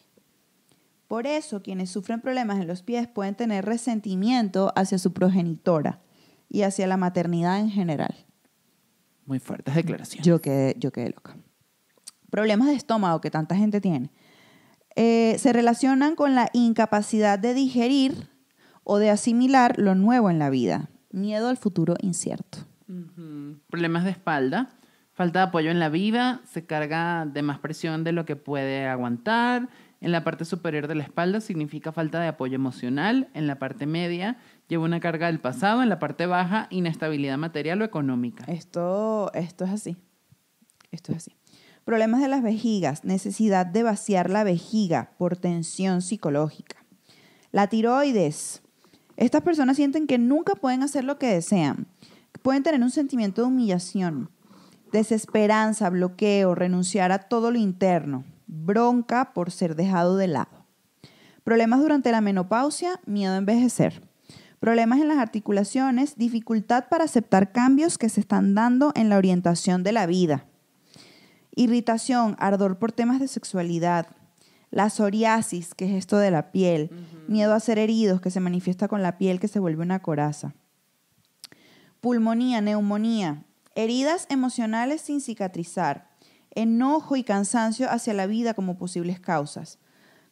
[1.06, 6.00] Por eso, quienes sufren problemas en los pies pueden tener resentimiento hacia su progenitora
[6.48, 8.14] y hacia la maternidad en general.
[9.26, 10.26] Muy fuertes declaraciones.
[10.26, 11.36] Yo quedé, yo quedé loca.
[12.30, 14.10] Problemas de estómago que tanta gente tiene.
[14.96, 18.28] Eh, se relacionan con la incapacidad de digerir
[18.84, 20.90] o de asimilar lo nuevo en la vida.
[21.10, 22.58] Miedo al futuro incierto.
[23.68, 24.70] Problemas de espalda,
[25.12, 28.86] falta de apoyo en la vida, se carga de más presión de lo que puede
[28.86, 29.68] aguantar.
[30.00, 33.28] En la parte superior de la espalda significa falta de apoyo emocional.
[33.34, 35.82] En la parte media lleva una carga del pasado.
[35.82, 38.44] En la parte baja, inestabilidad material o económica.
[38.44, 39.96] Esto, esto es así.
[40.90, 41.36] Esto es así.
[41.84, 46.76] Problemas de las vejigas, necesidad de vaciar la vejiga por tensión psicológica.
[47.52, 48.62] La tiroides.
[49.16, 51.86] Estas personas sienten que nunca pueden hacer lo que desean.
[52.42, 54.30] Pueden tener un sentimiento de humillación,
[54.92, 60.66] desesperanza, bloqueo, renunciar a todo lo interno, bronca por ser dejado de lado.
[61.44, 64.02] Problemas durante la menopausia, miedo a envejecer.
[64.60, 69.82] Problemas en las articulaciones, dificultad para aceptar cambios que se están dando en la orientación
[69.82, 70.44] de la vida.
[71.54, 74.06] Irritación, ardor por temas de sexualidad.
[74.70, 76.90] La psoriasis, que es esto de la piel.
[77.26, 80.54] Miedo a ser heridos, que se manifiesta con la piel que se vuelve una coraza.
[82.00, 83.44] Pulmonía, neumonía.
[83.74, 86.08] Heridas emocionales sin cicatrizar.
[86.52, 89.78] Enojo y cansancio hacia la vida como posibles causas.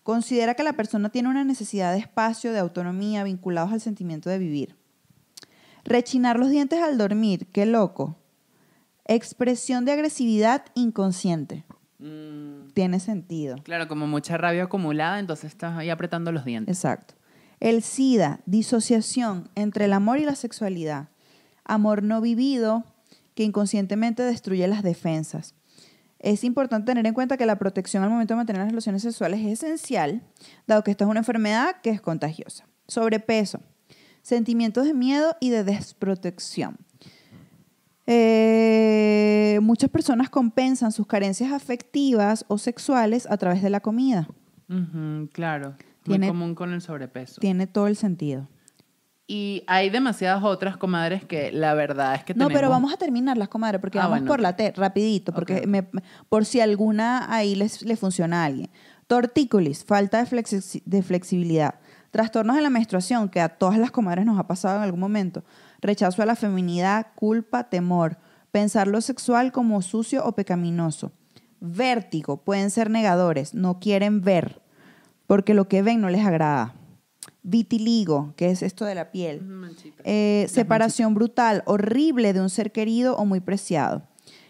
[0.03, 4.39] Considera que la persona tiene una necesidad de espacio, de autonomía, vinculados al sentimiento de
[4.39, 4.77] vivir.
[5.85, 8.17] Rechinar los dientes al dormir, qué loco.
[9.09, 11.65] Expresión de agresividad inconsciente.
[11.99, 13.57] Mm, Tiene sentido.
[13.65, 16.77] claro, como mucha rabia acumulada, entonces estás ahí apretando los dientes.
[16.77, 17.15] Exacto.
[17.59, 21.09] El SIDA, disociación entre el amor y la sexualidad.
[21.65, 22.85] Amor no vivido
[23.35, 25.55] que inconscientemente destruye las defensas.
[26.21, 29.41] Es importante tener en cuenta que la protección al momento de mantener las relaciones sexuales
[29.41, 30.23] es esencial,
[30.67, 32.67] dado que esta es una enfermedad que es contagiosa.
[32.89, 33.61] Sobrepeso,
[34.23, 36.77] sentimientos de miedo y de desprotección.
[38.11, 44.29] Eh, muchas personas compensan sus carencias afectivas o sexuales a través de la comida.
[45.33, 47.41] Claro, Tiene- muy común con el sobrepeso.
[47.41, 48.49] Tiene todo el sentido.
[49.27, 52.97] Y hay demasiadas otras comadres que la verdad es que No, pero tenemos- vamos a
[52.97, 55.87] terminarlas, comadre, porque Ah, vamos bueno, por la T, rapidito, porque me-
[56.31, 58.71] por si alguna ahí les, le funciona a alguien.
[59.07, 61.75] Tortícolis, falta de, flexi- de flexibilidad.
[62.11, 65.45] Trastornos de la menstruación, que a todas las comadres nos ha pasado en algún momento.
[65.81, 68.19] Rechazo a la feminidad, culpa, temor.
[68.51, 71.13] Pensar lo sexual como sucio o pecaminoso.
[71.61, 74.63] Vértigo, pueden ser negadores, no quieren ver,
[75.27, 76.75] porque lo que ven no les agrada.
[77.43, 79.43] Vitiligo, que es esto de la piel.
[80.05, 84.03] Eh, separación brutal, horrible de un ser querido o muy preciado.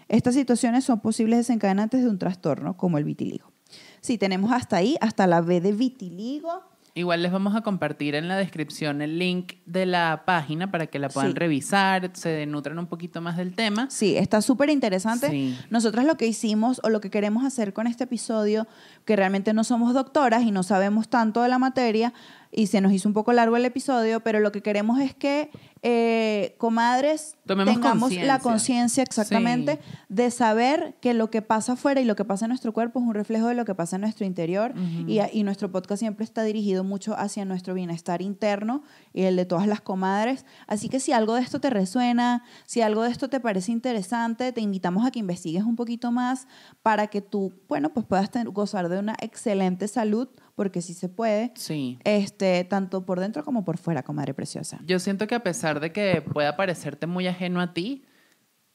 [0.09, 3.53] Estas situaciones son posibles desencadenantes de un trastorno como el vitiligo.
[4.01, 6.63] Sí, tenemos hasta ahí, hasta la B de vitiligo.
[6.95, 10.99] Igual les vamos a compartir en la descripción el link de la página para que
[10.99, 11.39] la puedan Sí.
[11.39, 13.87] revisar, se nutran un poquito más del tema.
[13.91, 15.31] Sí, está súper interesante.
[15.31, 15.57] Sí.
[15.71, 18.67] Nosotras lo que hicimos o lo que queremos hacer con este episodio,
[19.05, 22.13] que realmente no somos doctoras y no sabemos tanto de la materia,
[22.51, 25.51] y se nos hizo un poco largo el episodio, pero lo que queremos es que,
[25.83, 29.99] eh, comadres, Tomemos tengamos la conciencia exactamente Sí.
[30.09, 33.07] de saber que lo que pasa afuera y lo que pasa en nuestro cuerpo es
[33.07, 34.73] un reflejo de lo que pasa en nuestro interior
[35.07, 38.83] y, y nuestro podcast siempre está dirigido mucho hacia nuestro bienestar interno
[39.13, 40.45] y el de todas las comadres.
[40.67, 44.53] Así que si algo de esto te resuena, si algo de esto te parece interesante,
[44.53, 46.49] te invitamos a que investigues un poquito más
[46.83, 50.29] para que tú, bueno, pues puedas gozar de una excelente salud,
[50.59, 51.99] porque sí se puede, Sí.
[52.05, 54.81] este, tanto por dentro como por fuera, comadre preciosa.
[54.85, 58.05] Yo siento que a pesar de que pueda parecerte muy ajeno a ti,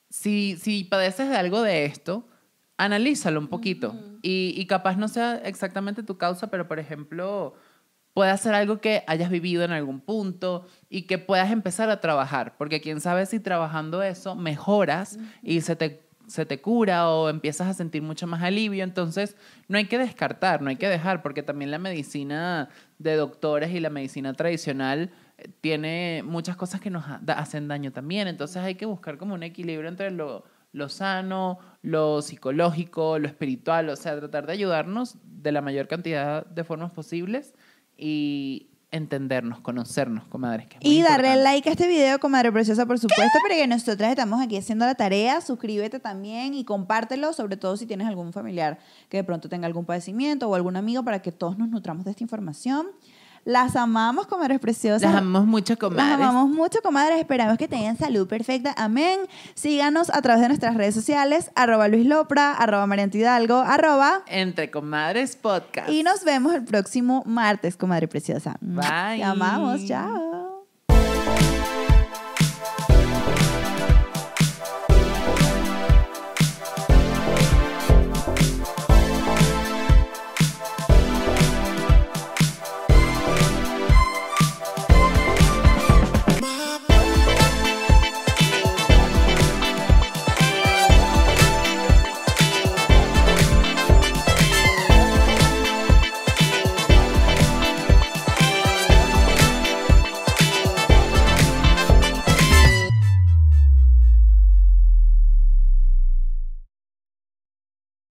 [0.09, 2.27] si, si padeces de algo de esto,
[2.77, 3.93] analízalo un poquito.
[4.21, 7.53] y, y capaz no sea exactamente tu causa, pero por ejemplo,
[8.13, 12.55] puede ser algo que hayas vivido en algún punto y que puedas empezar a trabajar.
[12.57, 17.67] Porque quién sabe si trabajando eso mejoras y se te, se te cura o empiezas
[17.67, 18.83] a sentir mucho más alivio.
[18.83, 19.35] Entonces,
[19.67, 22.69] no hay que descartar, no hay que dejar, porque también la medicina
[22.99, 25.11] de doctores y la medicina tradicional
[25.61, 28.27] tiene muchas cosas que nos hacen daño también.
[28.27, 33.89] Entonces hay que buscar como un equilibrio entre lo, lo sano, lo psicológico, lo espiritual,
[33.89, 37.53] o sea, tratar de ayudarnos de la mayor cantidad de formas posibles
[37.97, 40.67] y entendernos, conocernos, comadres.
[40.67, 41.43] que es muy Y darle importante.
[41.43, 45.41] like a este video, comadre preciosa, por supuesto, porque nosotras estamos aquí haciendo la tarea.
[45.41, 48.77] Suscríbete también y compártelo, sobre todo si tienes algún familiar
[49.09, 52.11] que de pronto tenga algún padecimiento o algún amigo para que todos nos nutramos de
[52.11, 52.87] esta información.
[53.45, 55.01] Las amamos, comadres preciosas.
[55.01, 56.13] Las amamos mucho, Las comadres.
[56.13, 57.19] amamos mucho, comadres.
[57.19, 58.73] Esperamos que tengan salud perfecta.
[58.77, 59.19] Amén.
[59.53, 64.21] Síganos a través de nuestras redes sociales, arroba Luis Lopra, arroba Marianto Hidalgo, arroba.
[64.27, 65.89] Entre Comadres Podcast.
[65.89, 68.55] Y nos vemos el próximo martes, comadre preciosa.
[68.61, 69.17] Bye.
[69.17, 69.85] Te amamos.
[69.85, 70.42] Chao.